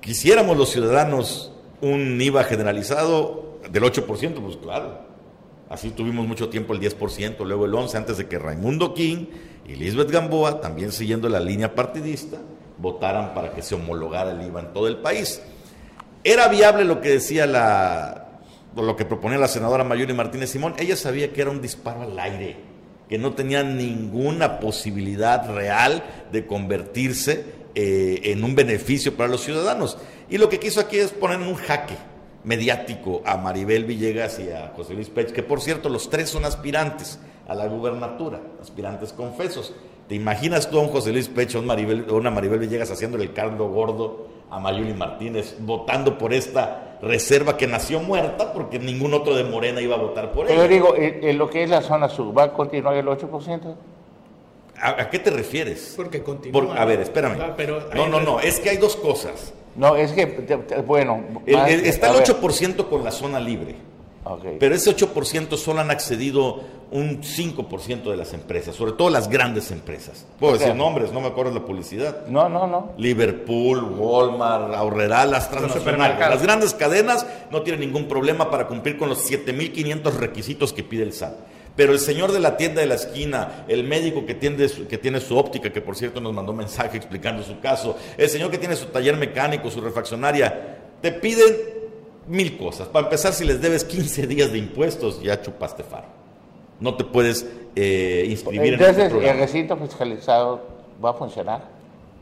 [0.00, 4.06] quisiéramos los ciudadanos un IVA generalizado del 8%,
[4.40, 5.00] pues claro,
[5.72, 9.24] Así tuvimos mucho tiempo el 10%, luego el 11%, antes de que Raimundo King
[9.66, 12.36] y Lisbeth Gamboa, también siguiendo la línea partidista,
[12.76, 15.40] votaran para que se homologara el IVA en todo el país.
[16.24, 18.42] Era viable lo que decía la,
[18.76, 20.74] lo que proponía la senadora Mayuri Martínez Simón.
[20.78, 22.58] Ella sabía que era un disparo al aire,
[23.08, 29.96] que no tenía ninguna posibilidad real de convertirse eh, en un beneficio para los ciudadanos.
[30.28, 31.96] Y lo que quiso aquí es poner un jaque
[32.44, 36.44] mediático a Maribel Villegas y a José Luis Pech, que por cierto los tres son
[36.44, 39.74] aspirantes a la gubernatura, aspirantes confesos.
[40.08, 43.68] ¿Te imaginas tú a un José Luis Pech o una Maribel Villegas haciéndole el caldo
[43.68, 49.44] gordo a Mayuli Martínez, votando por esta reserva que nació muerta porque ningún otro de
[49.44, 50.54] Morena iba a votar por ella?
[50.54, 53.74] Pero digo, en lo que es la zona sur, ¿va a continuar el 8%?
[54.82, 55.94] ¿A, qué te refieres?
[55.96, 56.74] Porque continúa.
[56.74, 57.38] a ver, espérame.
[57.40, 57.54] Ah,
[57.94, 59.54] no, no, no, es que hay dos cosas.
[59.76, 60.26] No, es que,
[60.86, 61.22] bueno.
[61.46, 63.76] está el 8% con la zona libre.
[64.60, 66.60] Pero ese 8% solo han accedido
[66.92, 70.26] un 5% de las empresas, sobre todo las grandes empresas.
[70.38, 72.26] Puedo decir nombres, no me acuerdo la publicidad.
[72.28, 72.92] No, no, no.
[72.98, 76.18] Liverpool, Walmart, Aurrera, las transnacionales.
[76.20, 81.02] Las grandes cadenas no tienen ningún problema para cumplir con los 7.500 requisitos que pide
[81.02, 81.34] el SAT.
[81.74, 85.20] Pero el señor de la tienda de la esquina, el médico que tiene, que tiene
[85.20, 88.76] su óptica, que por cierto nos mandó mensaje explicando su caso, el señor que tiene
[88.76, 91.54] su taller mecánico, su refaccionaria, te piden
[92.26, 92.88] mil cosas.
[92.88, 96.08] Para empezar, si les debes 15 días de impuestos, ya chupaste faro.
[96.78, 100.66] No te puedes eh, inscribir Entonces, en Entonces, ¿el recinto fiscalizado
[101.02, 101.71] va a funcionar?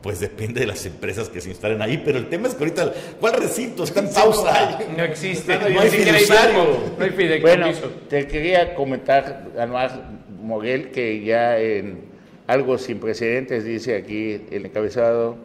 [0.01, 2.91] Pues depende de las empresas que se instalen ahí, pero el tema es que ahorita,
[3.19, 3.83] ¿cuál recinto?
[3.83, 4.79] Está en pausa.
[4.97, 5.57] No existe.
[5.57, 6.79] No, hay fiduciario.
[6.97, 7.81] No hay fideicomiso.
[7.81, 10.09] Bueno, te quería comentar, Anuar
[10.41, 12.11] Moguel, que ya en
[12.47, 15.37] algo sin precedentes, dice aquí el encabezado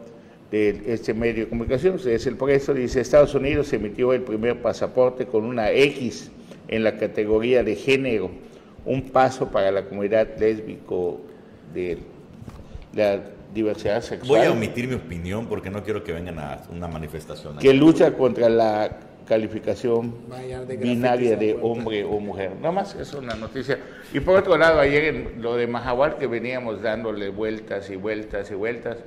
[0.49, 5.25] de este medio de comunicación, es el preso, dice, Estados Unidos emitió el primer pasaporte
[5.25, 6.31] con una X
[6.67, 8.31] en la categoría de género,
[8.85, 11.19] un paso para la comunidad lésbico
[11.73, 11.99] de
[12.93, 13.21] la
[13.57, 14.39] diversidad sexual.
[14.39, 17.57] Voy a omitir mi opinión porque no quiero que vengan a una manifestación.
[17.57, 20.15] Que lucha contra la calificación
[20.79, 22.53] binaria de hombre o mujer.
[22.55, 23.77] Nada más es una noticia.
[24.13, 28.49] Y por otro lado, ayer en lo de Mahahual que veníamos dándole vueltas y vueltas
[28.51, 28.97] y vueltas,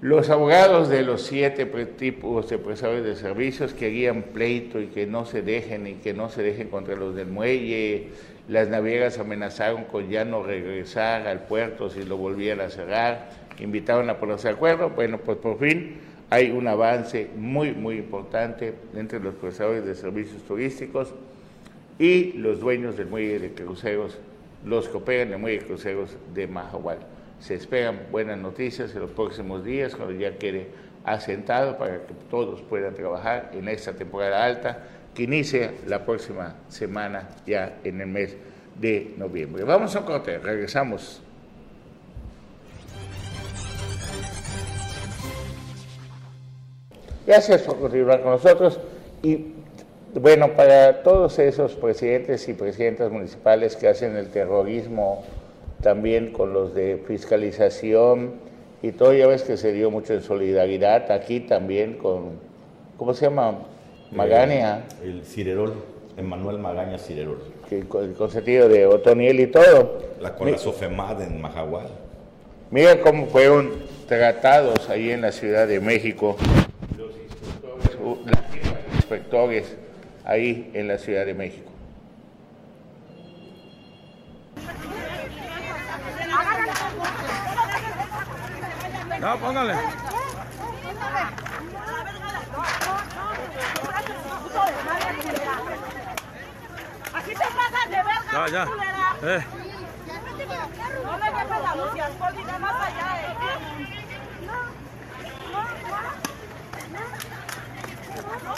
[0.00, 5.24] los abogados de los siete tipos de prestadores de servicios querían pleito y que no
[5.26, 8.10] se dejen y que no se dejen contra los del muelle.
[8.48, 13.28] Las navieras amenazaron con ya no regresar al puerto si lo volvían a cerrar.
[13.58, 14.88] Invitaron a ponerse de acuerdo.
[14.88, 15.98] Bueno, pues por fin
[16.30, 21.12] hay un avance muy, muy importante entre los prestadores de servicios turísticos
[21.98, 24.18] y los dueños del muelle de cruceros,
[24.64, 26.98] los que operan el muelle de cruceros de Mahahual.
[27.40, 30.68] Se esperan buenas noticias en los próximos días, cuando ya quede
[31.04, 34.84] asentado para que todos puedan trabajar en esta temporada alta
[35.18, 38.36] que inicia la próxima semana ya en el mes
[38.80, 39.64] de noviembre.
[39.64, 41.20] Vamos a un corte, regresamos.
[47.26, 48.78] Gracias por continuar con nosotros
[49.20, 49.54] y
[50.14, 55.24] bueno, para todos esos presidentes y presidentas municipales que hacen el terrorismo
[55.82, 58.34] también con los de fiscalización
[58.82, 62.38] y todo, ya ves que se dio mucho en solidaridad, aquí también con,
[62.96, 63.58] ¿cómo se llama?
[64.10, 64.78] Magaña.
[65.02, 65.74] Eh, el Cirerol,
[66.16, 67.42] Emanuel Magaña Cirerol.
[67.68, 69.98] Que, el consentido de Otoniel y todo.
[70.20, 71.88] La con la Sofemad en Majagual.
[72.70, 73.70] Mira cómo fueron
[74.06, 76.36] tratados ahí en la Ciudad de México
[78.08, 79.76] los inspectores
[80.24, 81.70] ahí en la Ciudad de México.
[89.20, 89.74] No, póngale.
[97.14, 98.62] Aquí te pagas de verga, ya, ya.
[99.22, 99.42] Eh.
[101.02, 103.34] No le dejes la luz y alcohol y más allá, eh.
[104.46, 104.56] No,
[105.52, 106.00] no, no.
[108.44, 108.54] No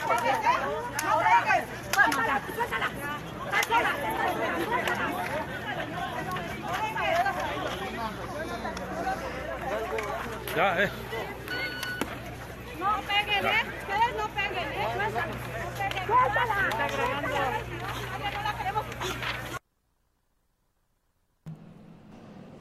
[1.25, 1.65] pegues,
[1.97, 2.03] no
[2.55, 2.89] suéltala.
[10.57, 10.91] Ya, eh.
[12.79, 13.65] No peguen, eh.
[13.81, 14.77] Ustedes no peguen, eh.
[16.07, 16.55] Suéltala.
[16.71, 17.51] Suéltala.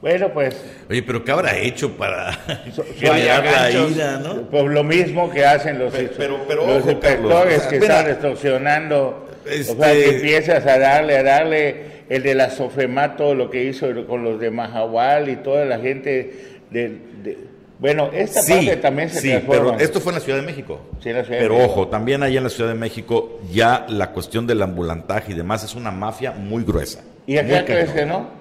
[0.00, 0.56] Bueno, pues.
[0.88, 2.38] Oye, pero ¿qué habrá hecho para
[3.00, 4.42] callar la ira, no?
[4.42, 9.28] Pues lo mismo que hacen los, pero, pero, los ojo, inspectores que están extorsionando.
[9.44, 9.72] Este...
[9.72, 13.64] O sea, que empiezas a darle, a darle el de la Sofema, todo lo que
[13.64, 16.34] hizo con los de Mahahual y toda la gente
[16.70, 16.88] de,
[17.22, 17.38] de
[17.78, 19.72] bueno, esta sí, parte también se sí, transforma.
[19.72, 20.80] pero esto fue en la Ciudad de México.
[21.02, 21.80] Sí, en la Ciudad pero de México.
[21.80, 25.64] ojo, también allá en la Ciudad de México ya la cuestión del ambulantaje y demás
[25.64, 27.00] es una mafia muy gruesa.
[27.26, 28.39] ¿Y acá crees que no?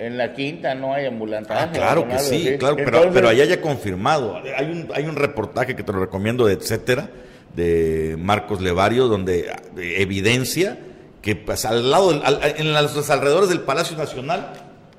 [0.00, 1.60] En la quinta no hay ambulantaje.
[1.62, 4.36] Ah, claro que sí, claro, pero, Entonces, pero allá ya confirmado.
[4.56, 7.10] Hay un, hay un reportaje que te lo recomiendo de etcétera,
[7.54, 9.40] de Marcos Levario, donde
[9.76, 10.78] eh, evidencia
[11.20, 14.52] que pues, al lado, al- en los alrededores del Palacio Nacional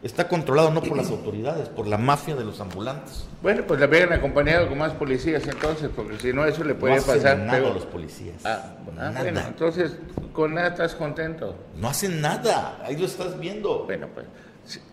[0.03, 3.25] está controlado no por las autoridades, por la mafia de los ambulantes.
[3.41, 6.95] Bueno, pues la habían acompañado con más policías entonces, porque si no eso le puede
[6.95, 7.37] no hacen pasar.
[7.39, 8.35] nada los policías.
[8.45, 9.21] Ah, ah, Nada.
[9.21, 9.93] bueno, entonces
[10.33, 11.55] con nada estás contento.
[11.75, 13.85] No hacen nada, ahí lo estás viendo.
[13.85, 14.25] Bueno, pues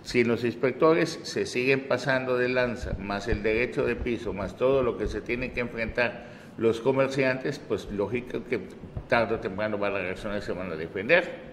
[0.03, 4.83] si, los inspectores se siguen pasando de lanza, más el derecho de piso, más todo
[4.83, 6.27] lo que se tienen que enfrentar
[6.57, 8.61] los comerciantes, pues lógico que
[9.09, 11.49] tarde o temprano van a reaccionar y se van a defender.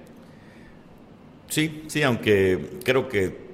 [1.50, 3.46] Sí, sí, aunque creo que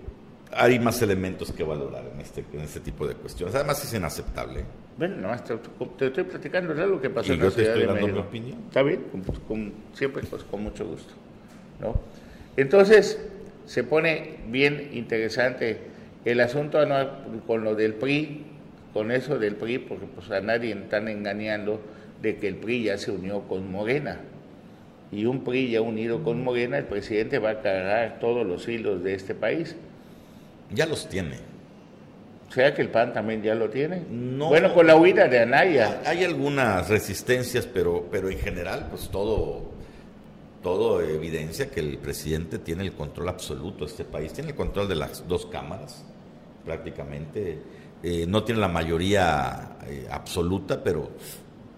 [0.53, 3.53] hay más elementos que valorar en este, en este tipo de cuestiones.
[3.55, 4.63] Además es inaceptable.
[4.97, 5.55] Bueno, nomás te,
[5.97, 7.87] te estoy platicando de lo que pasó Y en yo la te Ciudad estoy de
[7.87, 8.27] dando mi México.
[8.29, 8.59] opinión.
[8.67, 11.13] Está bien, con- con- siempre pues, con mucho gusto.
[11.79, 11.99] ¿no?
[12.57, 13.19] Entonces,
[13.71, 15.77] se pone bien interesante
[16.25, 17.07] el asunto ¿no?
[17.47, 18.43] con lo del PRI,
[18.91, 21.79] con eso del PRI, porque pues a nadie están engañando
[22.21, 24.19] de que el PRI ya se unió con Morena.
[25.09, 29.05] Y un PRI ya unido con Morena, el presidente va a cargar todos los hilos
[29.05, 29.77] de este país.
[30.71, 31.37] Ya los tiene.
[32.53, 34.01] ¿Será que el PAN también ya lo tiene?
[34.09, 34.49] No.
[34.49, 36.01] Bueno, con la huida de Anaya.
[36.05, 39.70] Hay algunas resistencias, pero, pero en general, pues todo,
[40.63, 44.87] todo evidencia que el presidente tiene el control absoluto de este país, tiene el control
[44.87, 46.03] de las dos cámaras,
[46.65, 47.59] prácticamente.
[48.03, 51.09] Eh, no tiene la mayoría eh, absoluta, pero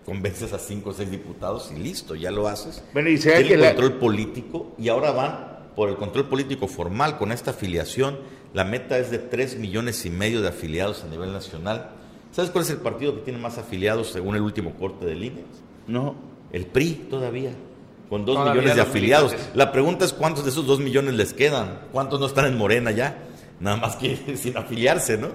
[0.05, 2.83] convences a cinco o seis diputados y listo, ya lo haces.
[2.93, 6.27] Bueno, ¿y será tiene que el la- control político y ahora van por el control
[6.29, 8.19] político formal con esta afiliación.
[8.53, 11.89] La meta es de 3 millones y medio de afiliados a nivel nacional.
[12.31, 15.43] ¿Sabes cuál es el partido que tiene más afiliados según el último corte del INE?
[15.87, 16.15] No.
[16.51, 17.51] El PRI todavía,
[18.13, 19.31] con 2 Todavía millones de afiliados.
[19.31, 19.55] militantes.
[19.55, 22.91] La pregunta es cuántos de esos 2 millones les quedan, cuántos no están en Morena
[22.91, 23.17] ya,
[23.59, 25.29] nada más que sin afiliarse, ¿no?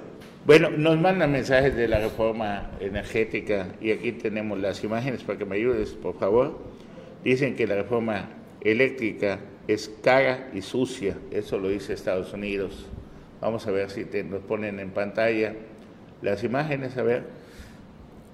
[0.47, 5.45] Bueno, nos mandan mensajes de la reforma energética y aquí tenemos las imágenes para que
[5.45, 6.57] me ayudes, por favor.
[7.25, 8.29] Dicen que la reforma
[8.61, 12.87] eléctrica es cara y sucia, eso lo dice Estados Unidos.
[13.41, 15.53] Vamos a ver si nos ponen en pantalla
[16.23, 17.25] las imágenes, a ver.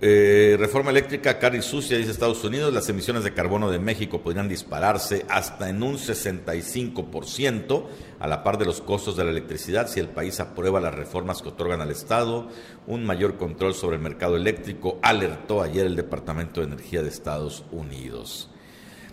[0.06, 4.20] Eh, reforma eléctrica cara y sucia, dice Estados Unidos, las emisiones de carbono de México
[4.20, 7.86] podrían dispararse hasta en un 65%
[8.18, 11.40] a la par de los costos de la electricidad si el país aprueba las reformas
[11.40, 12.50] que otorgan al Estado
[12.86, 17.64] un mayor control sobre el mercado eléctrico, alertó ayer el Departamento de Energía de Estados
[17.72, 18.50] Unidos.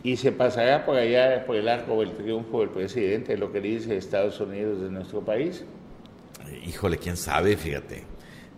[0.03, 3.95] Y se pasará por allá, por el arco del triunfo del presidente, lo que dice
[3.95, 5.63] Estados Unidos de nuestro país.
[6.67, 8.10] Híjole, quién sabe, fíjate.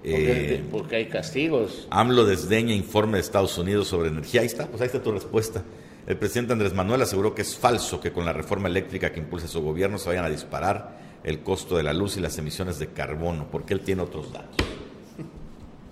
[0.04, 1.88] Porque, eh, porque, hay castigos.
[1.90, 4.42] AMLO desdeña informe de Estados Unidos sobre energía.
[4.42, 5.64] Ahí está, pues ahí está tu respuesta.
[6.06, 9.48] El presidente Andrés Manuel aseguró que es falso que con la reforma eléctrica que impulsa
[9.48, 12.88] su gobierno se vayan a disparar el costo de la luz y las emisiones de
[12.88, 14.68] carbono, porque él tiene otros datos.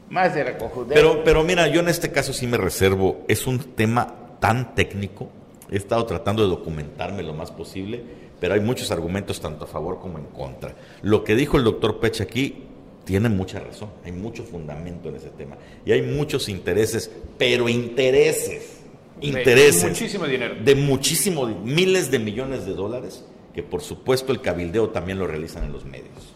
[0.09, 0.57] Más de la
[0.89, 5.29] Pero, pero mira, yo en este caso sí me reservo, es un tema tan técnico,
[5.69, 8.03] he estado tratando de documentarme lo más posible,
[8.41, 10.75] pero hay muchos argumentos tanto a favor como en contra.
[11.01, 12.65] Lo que dijo el doctor Pech aquí
[13.03, 15.57] tiene mucha razón, hay mucho fundamento en ese tema.
[15.85, 18.79] Y hay muchos intereses, pero intereses,
[19.21, 19.83] intereses.
[19.83, 20.55] De muchísimo dinero.
[20.63, 25.63] De muchísimo, miles de millones de dólares, que por supuesto el cabildeo también lo realizan
[25.65, 26.35] en los medios.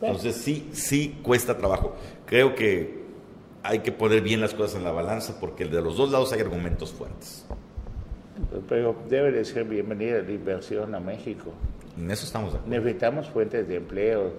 [0.00, 1.94] Entonces sí, sí cuesta trabajo.
[2.26, 3.04] Creo que
[3.62, 6.40] hay que poner bien las cosas en la balanza porque de los dos lados hay
[6.40, 7.46] argumentos fuertes.
[8.68, 11.52] Pero debe de ser bienvenida la inversión a México.
[11.96, 12.76] En eso estamos de acuerdo.
[12.76, 14.32] Necesitamos fuentes de empleo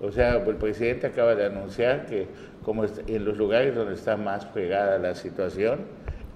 [0.00, 2.26] o sea, el presidente acaba de anunciar que
[2.64, 5.80] como en los lugares donde está más pegada la situación,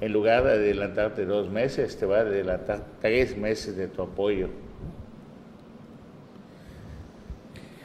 [0.00, 4.48] en lugar de adelantarte dos meses, te va a adelantar tres meses de tu apoyo.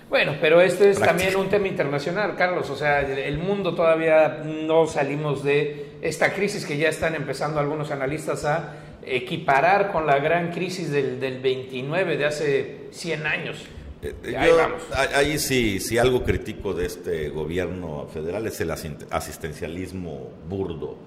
[0.10, 2.70] Bueno, pero este es también un tema internacional, Carlos.
[2.70, 7.92] O sea, el mundo todavía no salimos de esta crisis que ya están empezando algunos
[7.92, 8.74] analistas a
[9.06, 13.68] equiparar con la gran crisis del, del 29 de hace 100 años.
[14.02, 20.98] Eh, ahí sí, si algo crítico de este gobierno federal es el asistencialismo burdo,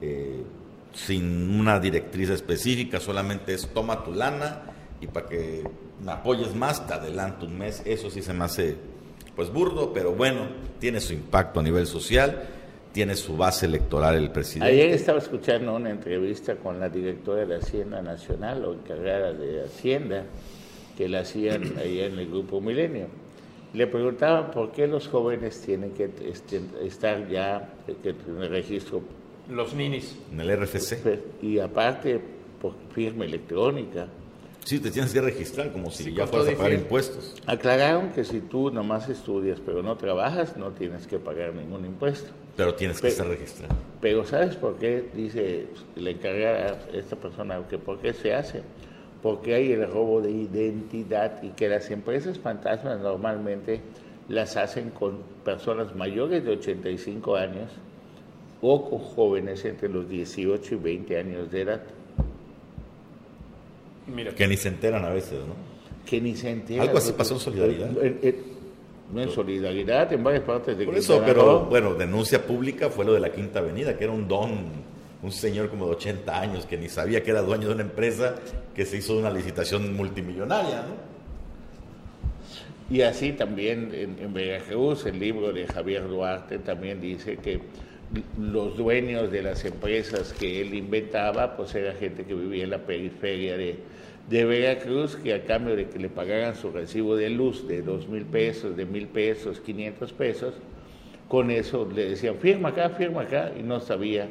[0.00, 0.42] eh,
[0.94, 4.62] sin una directriz específica, solamente es toma tu lana
[5.00, 5.64] y para que
[6.04, 7.82] me apoyes más te adelanto un mes.
[7.84, 8.76] Eso sí se me hace
[9.34, 12.42] pues burdo, pero bueno, tiene su impacto a nivel social,
[12.92, 14.72] tiene su base electoral el presidente.
[14.72, 20.24] Ayer estaba escuchando una entrevista con la directora de Hacienda Nacional o encargada de Hacienda
[21.00, 23.06] que la hacían ahí en el grupo Milenio.
[23.72, 29.00] Le preguntaban por qué los jóvenes tienen que este, estar ya en el registro.
[29.48, 30.18] Los ninis.
[30.30, 30.98] En el RFC.
[31.40, 32.20] Y aparte,
[32.60, 34.08] por firma electrónica.
[34.62, 37.34] Sí, te tienes que registrar como si ya fueras a pagar impuestos.
[37.46, 42.30] Aclararon que si tú nomás estudias pero no trabajas, no tienes que pagar ningún impuesto.
[42.58, 43.74] Pero tienes que estar registrado.
[44.02, 45.08] Pero ¿sabes por qué?
[45.14, 48.62] Dice, le encarga a esta persona que por qué se hace
[49.22, 53.80] porque hay el robo de identidad y que las empresas fantasmas normalmente
[54.28, 57.70] las hacen con personas mayores de 85 años
[58.62, 61.80] o con jóvenes entre los 18 y 20 años de edad.
[64.06, 64.34] Mira.
[64.34, 65.54] Que ni se enteran a veces, ¿no?
[66.06, 66.86] Que ni se enteran.
[66.86, 67.90] Algo así pasó en solidaridad.
[69.12, 73.12] no en solidaridad, en varias partes de Por eso, pero bueno, denuncia pública fue lo
[73.12, 74.89] de la Quinta Avenida, que era un don
[75.22, 78.36] un señor como de 80 años que ni sabía que era dueño de una empresa
[78.74, 81.10] que se hizo una licitación multimillonaria, ¿no?
[82.94, 87.60] Y así también en, en Veracruz, el libro de Javier Duarte también dice que
[88.36, 92.78] los dueños de las empresas que él inventaba, pues era gente que vivía en la
[92.78, 93.76] periferia de,
[94.28, 98.08] de Veracruz, que a cambio de que le pagaran su recibo de luz de dos
[98.08, 100.54] mil pesos, de mil pesos, 500 pesos,
[101.28, 104.28] con eso le decían, firma acá, firma acá, y no sabía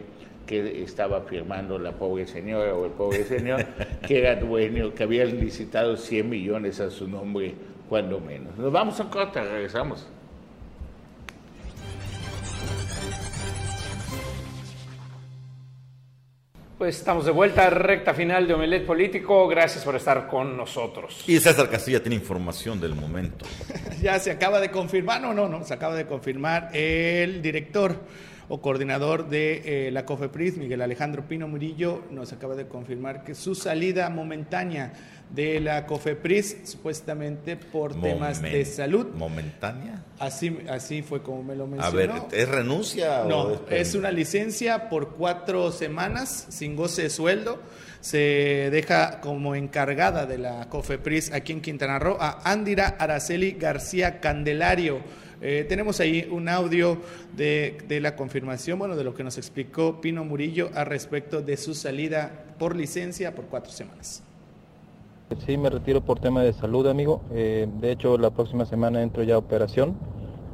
[0.50, 3.64] que estaba firmando la pobre señora o el pobre señor,
[4.08, 7.54] que era dueño, que había licitado 100 millones a su nombre,
[7.88, 8.58] cuando menos.
[8.58, 10.08] Nos vamos a corta, regresamos.
[16.80, 19.48] Pues estamos de vuelta, recta final de Omelet Político.
[19.48, 21.26] Gracias por estar con nosotros.
[21.28, 23.46] Y César Castilla tiene información del momento.
[24.02, 27.98] ya se acaba de confirmar, no, no, no, se acaba de confirmar el director
[28.50, 33.36] o coordinador de eh, la COFEPRIS, Miguel Alejandro Pino Murillo, nos acaba de confirmar que
[33.36, 34.92] su salida momentánea
[35.30, 39.06] de la COFEPRIS, supuestamente por temas de salud.
[39.14, 40.04] ¿Momentánea?
[40.18, 41.88] Así, así fue como me lo mencionó.
[41.88, 47.04] A ver, ¿es renuncia no, o es, es una licencia por cuatro semanas sin goce
[47.04, 47.62] de sueldo.
[48.02, 54.20] Se deja como encargada de la COFEPRIS aquí en Quintana Roo a Andira Araceli García
[54.20, 55.02] Candelario
[55.42, 56.98] Eh, tenemos ahí un audio
[57.36, 61.56] de, de, la confirmación, bueno, de lo que nos explicó Pino Murillo a respecto de
[61.56, 64.24] su salida por licencia por cuatro semanas.
[65.46, 67.22] Sí, me retiro por tema de salud, amigo.
[67.32, 69.96] Eh, de hecho, la próxima semana entro ya a operación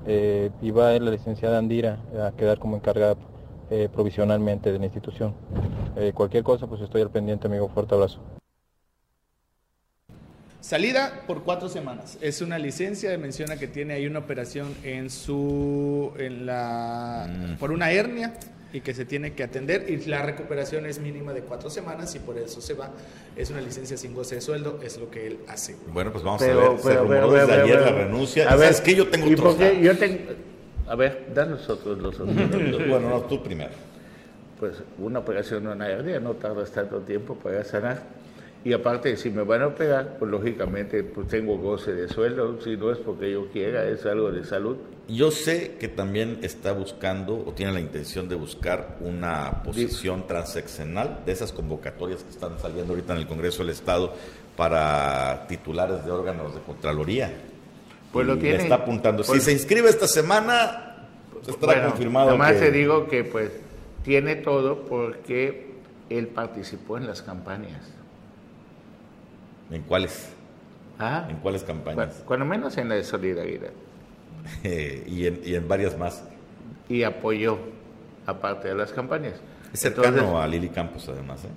[0.05, 3.15] eh, y va la licenciada Andira a quedar como encargada
[3.93, 5.33] provisionalmente de la institución.
[6.13, 7.67] cualquier cosa, pues estoy al pendiente, amigo.
[7.67, 8.19] Fuerte abrazo.
[10.65, 12.17] Salida por cuatro semanas.
[12.21, 17.57] Es una licencia, menciona que tiene ahí una operación en su, en la, mm.
[17.59, 18.33] por una hernia
[18.73, 22.19] y que se tiene que atender y la recuperación es mínima de cuatro semanas y
[22.19, 22.89] por eso se va.
[23.35, 25.75] Es una licencia sin goce de sueldo, es lo que él hace.
[25.93, 26.79] Bueno, pues vamos a ver.
[26.79, 28.49] se rumoró desde ayer la renuncia.
[28.51, 30.17] A ver, es que yo tengo ¿y yo tengo
[30.87, 32.35] A ver, danos otros los otros.
[32.89, 33.73] bueno, no, tú primero.
[34.59, 38.24] Pues una operación en una hernia no tarda tanto tiempo para sanar
[38.65, 42.75] y aparte, si me van a operar, pues lógicamente pues tengo goce de sueldo, si
[42.75, 44.77] no es porque yo quiera, es algo de salud.
[45.07, 51.19] Yo sé que también está buscando o tiene la intención de buscar una posición transeccional
[51.27, 54.15] de esas convocatorias que están saliendo ahorita en el Congreso del Estado
[54.57, 57.31] para titulares de órganos de Contraloría.
[58.11, 58.63] Pues lo tiene.
[58.63, 59.23] está apuntando.
[59.23, 62.29] si pues se inscribe esta semana, pues estará confirmado.
[62.29, 63.51] Además te digo que pues
[64.01, 65.67] tiene todo porque
[66.09, 67.95] él participó en las campañas.
[69.71, 70.29] ¿En cuáles?
[70.99, 71.27] ¿Ah?
[71.29, 72.23] ¿En cuáles campañas?
[72.25, 73.71] Cuando, menos en la de Solidaridad.
[74.63, 76.23] y, en, y en varias más.
[76.87, 77.57] Y apoyó,
[78.25, 79.41] aparte de las campañas.
[79.73, 81.43] Es cercano a Lili Campos, además.
[81.45, 81.49] ¿eh?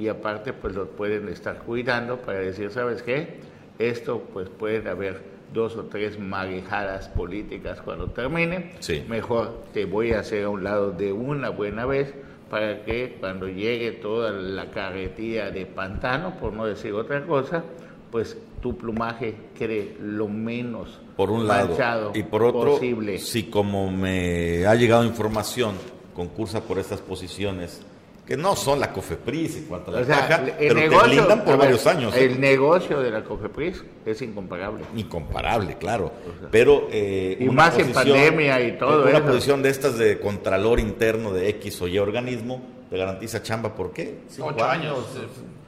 [0.00, 3.40] Y aparte, pues lo pueden estar cuidando para decir, ¿sabes qué?
[3.78, 5.20] Esto, pues pueden haber
[5.52, 8.72] dos o tres marejadas políticas cuando termine.
[8.80, 9.04] Sí.
[9.08, 12.14] Mejor te voy a hacer a un lado de una buena vez
[12.50, 17.62] para que cuando llegue toda la carretilla de pantano, por no decir otra cosa,
[18.10, 23.18] pues tu plumaje quede lo menos por un lado y por otro posible.
[23.18, 25.74] si como me ha llegado información
[26.14, 27.82] concursa por estas posiciones
[28.28, 32.14] que no son la COFEPRIS y cuanto la caja, pero negocio, te por varios años.
[32.14, 32.26] ¿eh?
[32.26, 34.84] El negocio de la COFEPRIS es incomparable.
[34.94, 36.12] Incomparable, claro.
[36.50, 41.32] pero eh, y más en pandemia y todo Una posición de estas de contralor interno
[41.32, 42.60] de X o Y organismo
[42.90, 44.18] te garantiza chamba, ¿por qué?
[44.38, 45.06] Ocho años.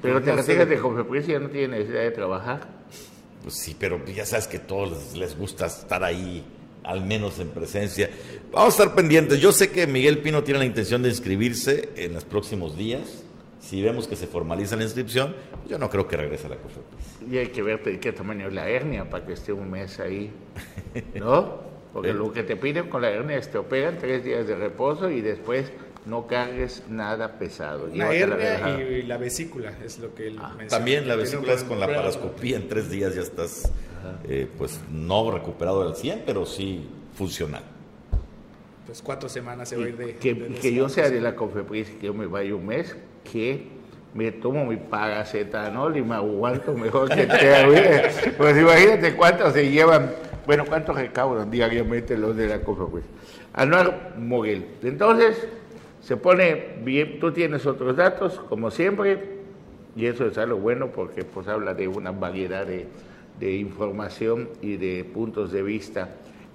[0.03, 2.61] Pero te fijas de COFEPRIS ya no tiene necesidad de trabajar.
[3.43, 6.45] Pues sí, pero ya sabes que a todos les gusta estar ahí
[6.85, 8.11] al menos en presencia.
[8.53, 9.41] Vamos a estar pendientes.
[9.41, 13.25] Yo sé que Miguel Pino tiene la intención de inscribirse en los próximos días.
[13.61, 15.35] Si vemos que se formaliza la inscripción,
[15.69, 17.33] yo no creo que regrese a la COFEPRIS.
[17.33, 20.33] Y hay que ver qué tamaño es la hernia para que esté un mes ahí,
[21.15, 21.61] ¿no?
[21.93, 25.11] Porque lo que te piden con la hernia es te operan tres días de reposo
[25.11, 25.73] y después
[26.07, 27.89] no cargues nada pesado.
[27.93, 30.69] La hernia y la vesícula es lo que él ah, menciona.
[30.69, 33.71] También la vesícula es con la parascopía, en tres días ya estás
[34.25, 37.63] eh, pues no recuperado al 100, pero sí funcional.
[38.87, 40.17] Pues cuatro semanas se va a ir de...
[40.17, 42.97] Que, yo sea de la COFEPRIS, que yo me vaya un mes,
[43.31, 43.69] que
[44.15, 50.11] me tomo mi paracetanol y me aguanto mejor que te Pues imagínate cuántos se llevan,
[50.47, 53.05] bueno, cuántos recaudan diariamente los de la COFEPRIS.
[53.53, 54.67] Anual Moguel.
[54.83, 55.47] Entonces,
[56.01, 59.41] se pone bien, tú tienes otros datos, como siempre,
[59.95, 62.87] y eso es algo bueno porque pues habla de una variedad de
[63.41, 66.11] de información y de puntos de vista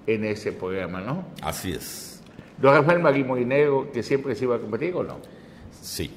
[0.06, 1.26] en ese programa, ¿no?
[1.42, 2.22] Así es.
[2.58, 5.18] Don Rafael Maguimorinero, que siempre se iba a competir o no?
[5.82, 6.10] Sí.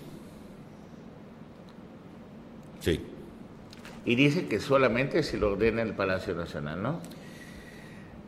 [2.80, 3.01] Sí.
[4.05, 7.01] Y dice que solamente si lo ordena el Palacio Nacional, ¿no?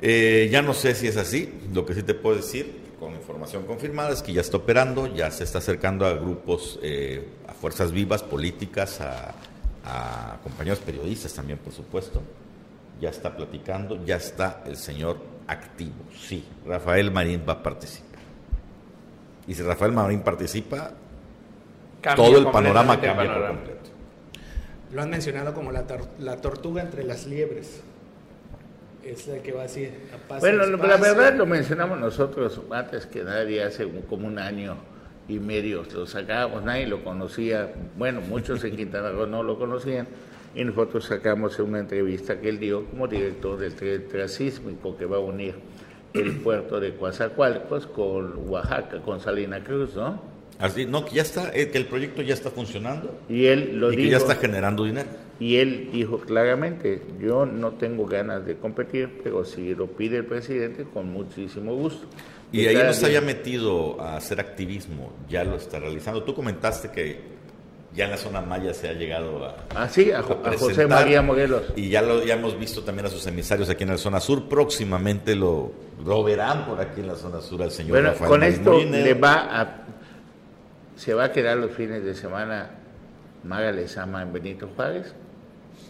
[0.02, 1.54] Eh, ya no sé si es así.
[1.74, 5.30] Lo que sí te puedo decir, con información confirmada, es que ya está operando, ya
[5.30, 9.36] se está acercando a grupos, eh, a fuerzas vivas, políticas, a
[9.86, 12.22] a compañeros periodistas también, por supuesto.
[13.00, 15.18] Ya está platicando, ya está el señor
[15.48, 16.06] activo.
[16.20, 18.20] Sí, Rafael Marín va a participar.
[19.48, 20.92] Y si Rafael Marín participa,
[22.16, 23.90] todo el panorama cambia por completo.
[24.94, 25.86] Lo han mencionado como la,
[26.20, 27.82] la tortuga entre las liebres.
[29.04, 33.64] Es la que va así a Bueno, la verdad lo mencionamos nosotros antes que nadie,
[33.64, 34.78] hace como un año
[35.28, 40.08] y medios lo sacábamos, nadie lo conocía, bueno, muchos en Quintana Roo no lo conocían,
[40.54, 45.18] y nosotros sacamos una entrevista que él dio como director del tren transísmico que va
[45.18, 45.56] a unir
[46.14, 50.22] el puerto de Coatzacoalcos con Oaxaca, con Salina Cruz, ¿no?
[50.60, 53.18] Así, no, que ya está, eh, que el proyecto ya está funcionando.
[53.28, 55.10] Y él lo y que ya está generando dinero.
[55.40, 60.26] Y él dijo claramente, yo no tengo ganas de competir, pero si lo pide el
[60.26, 62.06] presidente, con muchísimo gusto.
[62.52, 66.24] Y ahí no se haya metido a hacer activismo, ya lo está realizando.
[66.24, 67.22] Tú comentaste que
[67.94, 71.64] ya en la zona maya se ha llegado a, ah, sí, a, José María Morelos.
[71.76, 74.48] Y ya lo ya hemos visto también a sus emisarios aquí en la zona sur.
[74.48, 75.72] Próximamente lo,
[76.06, 79.62] lo verán por aquí en la zona sur al señor bueno, Con esto le va
[79.62, 79.86] a,
[80.96, 82.70] se va a quedar los fines de semana
[83.44, 85.14] Maga Lezama en Benito Juárez.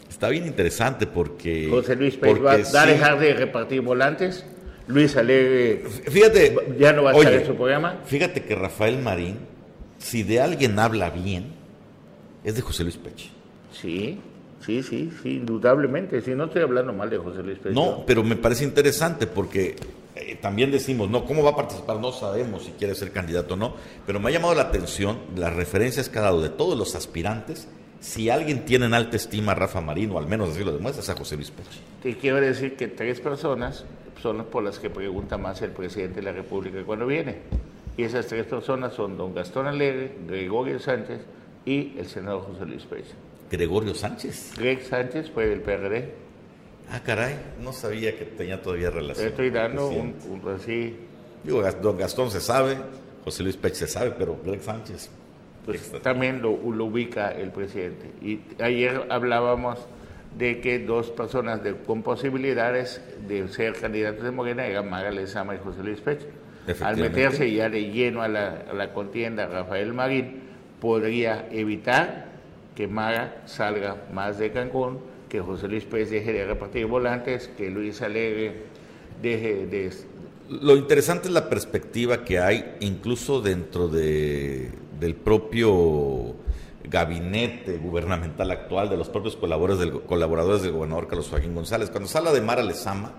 [0.09, 1.67] Está bien interesante porque...
[1.69, 4.45] José Luis Pérez va a dejar de repartir volantes.
[4.91, 7.99] Luis Alegre fíjate, ya no va a estar en su programa.
[8.05, 9.39] Fíjate que Rafael Marín,
[9.97, 11.53] si de alguien habla bien,
[12.43, 13.29] es de José Luis Peche.
[13.71, 14.19] Sí,
[14.65, 16.21] sí, sí, sí, indudablemente.
[16.21, 17.75] Si no estoy hablando mal de José Luis Peche.
[17.75, 19.75] No, pero me parece interesante porque
[20.15, 21.99] eh, también decimos, no, ¿cómo va a participar?
[21.99, 23.75] No sabemos si quiere ser candidato o no,
[24.05, 27.67] pero me ha llamado la atención las referencias que ha dado de todos los aspirantes.
[28.01, 31.03] Si alguien tiene en alta estima a Rafa Marín, o al menos así lo demuestra,
[31.03, 31.79] es a José Luis Peche.
[32.01, 33.85] Te quiero decir que tres personas
[34.21, 37.37] son las por las que pregunta más el presidente de la República cuando viene.
[37.95, 41.21] Y esas tres personas son don Gastón Alegre, Gregorio Sánchez
[41.63, 43.13] y el senador José Luis Pérez.
[43.51, 44.53] ¿Gregorio Sánchez?
[44.57, 46.09] Greg Sánchez fue del PRD.
[46.89, 49.27] Ah, caray, no sabía que tenía todavía relación.
[49.27, 50.15] estoy dando un,
[50.55, 50.95] así.
[51.43, 52.77] Digo, don Gastón se sabe,
[53.23, 55.09] José Luis Pérez se sabe, pero Greg Sánchez.
[55.65, 58.11] Pues también lo, ubica el presidente.
[58.21, 59.79] Y ayer hablábamos
[60.37, 65.55] de que dos personas de, con posibilidades de ser candidatos de Morena eran Maga Lezama
[65.55, 66.25] y José Luis Pérez.
[66.81, 70.41] Al meterse ya de lleno a la, a la contienda Rafael Marín,
[70.79, 72.31] podría evitar
[72.75, 74.99] que Mara salga más de Cancún,
[75.29, 78.63] que José Luis Pérez deje de repartir volantes, que Luis Alegre
[79.21, 79.91] deje de...
[80.49, 84.71] Lo interesante es la perspectiva que hay incluso dentro de,
[85.01, 86.35] del propio
[86.85, 91.89] gabinete gubernamental actual, de los propios colaboradores del, colaboradores del gobernador Carlos Joaquín González.
[91.89, 93.11] Cuando se habla de Mara Lezama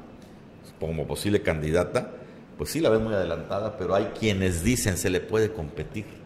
[0.81, 2.13] como posible candidata,
[2.57, 6.23] pues sí la ven muy adelantada, pero hay quienes dicen se le puede competir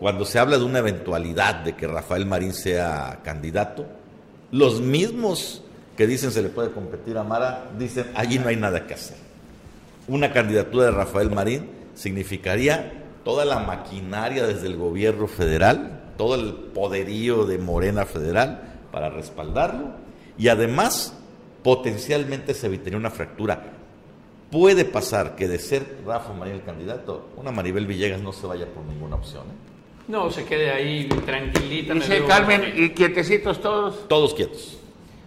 [0.00, 3.86] cuando se habla de una eventualidad de que Rafael Marín sea candidato,
[4.50, 5.62] los mismos
[5.94, 9.18] que dicen se le puede competir a Mara, dicen allí no hay nada que hacer.
[10.08, 16.52] Una candidatura de Rafael Marín significaría toda la maquinaria desde el gobierno federal, todo el
[16.54, 18.62] poderío de Morena federal
[18.92, 19.90] para respaldarlo
[20.38, 21.16] y además
[21.62, 23.62] potencialmente se evitaría una fractura.
[24.50, 28.66] Puede pasar que de ser Rafa Marín el candidato, una Maribel Villegas no se vaya
[28.66, 29.42] por ninguna opción.
[29.42, 29.70] ¿eh?
[30.08, 31.94] No, se quede ahí tranquilita.
[31.94, 34.08] Y se calmen y quietecitos todos.
[34.08, 34.78] Todos quietos.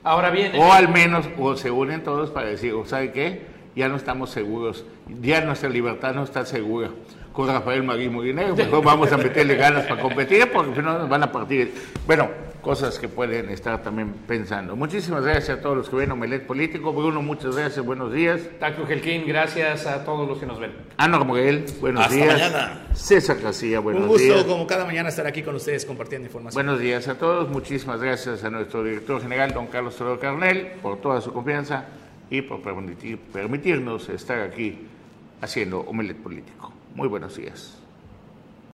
[0.04, 0.52] Ahora bien.
[0.58, 3.46] O al menos, o se unen todos para decir, ¿sabe qué?
[3.78, 4.84] Ya no estamos seguros.
[5.22, 6.90] Ya nuestra libertad no está segura
[7.34, 8.56] con Rafael Marín Molinero.
[8.56, 11.74] Mejor vamos a meterle ganas para competir porque si no nos van a partir.
[12.06, 12.30] Bueno,
[12.62, 14.76] cosas que pueden estar también pensando.
[14.76, 16.94] Muchísimas gracias a todos los que ven Omelet Político.
[16.94, 18.40] Bruno, muchas gracias, buenos días.
[18.60, 20.72] Taco Gelquín, gracias a todos los que nos ven.
[20.98, 22.34] Ana Moguel, buenos Hasta días.
[22.34, 22.88] mañana.
[22.94, 24.32] César Casilla, buenos días.
[24.32, 26.66] Un gusto, como cada mañana, estar aquí con ustedes compartiendo información.
[26.66, 27.50] Buenos días a todos.
[27.50, 31.86] Muchísimas gracias a nuestro director general, don Carlos Toro Carnel, por toda su confianza
[32.30, 34.78] y por permitir, permitirnos estar aquí
[35.42, 36.72] haciendo Omelet Político.
[36.96, 37.83] Muy buenos días.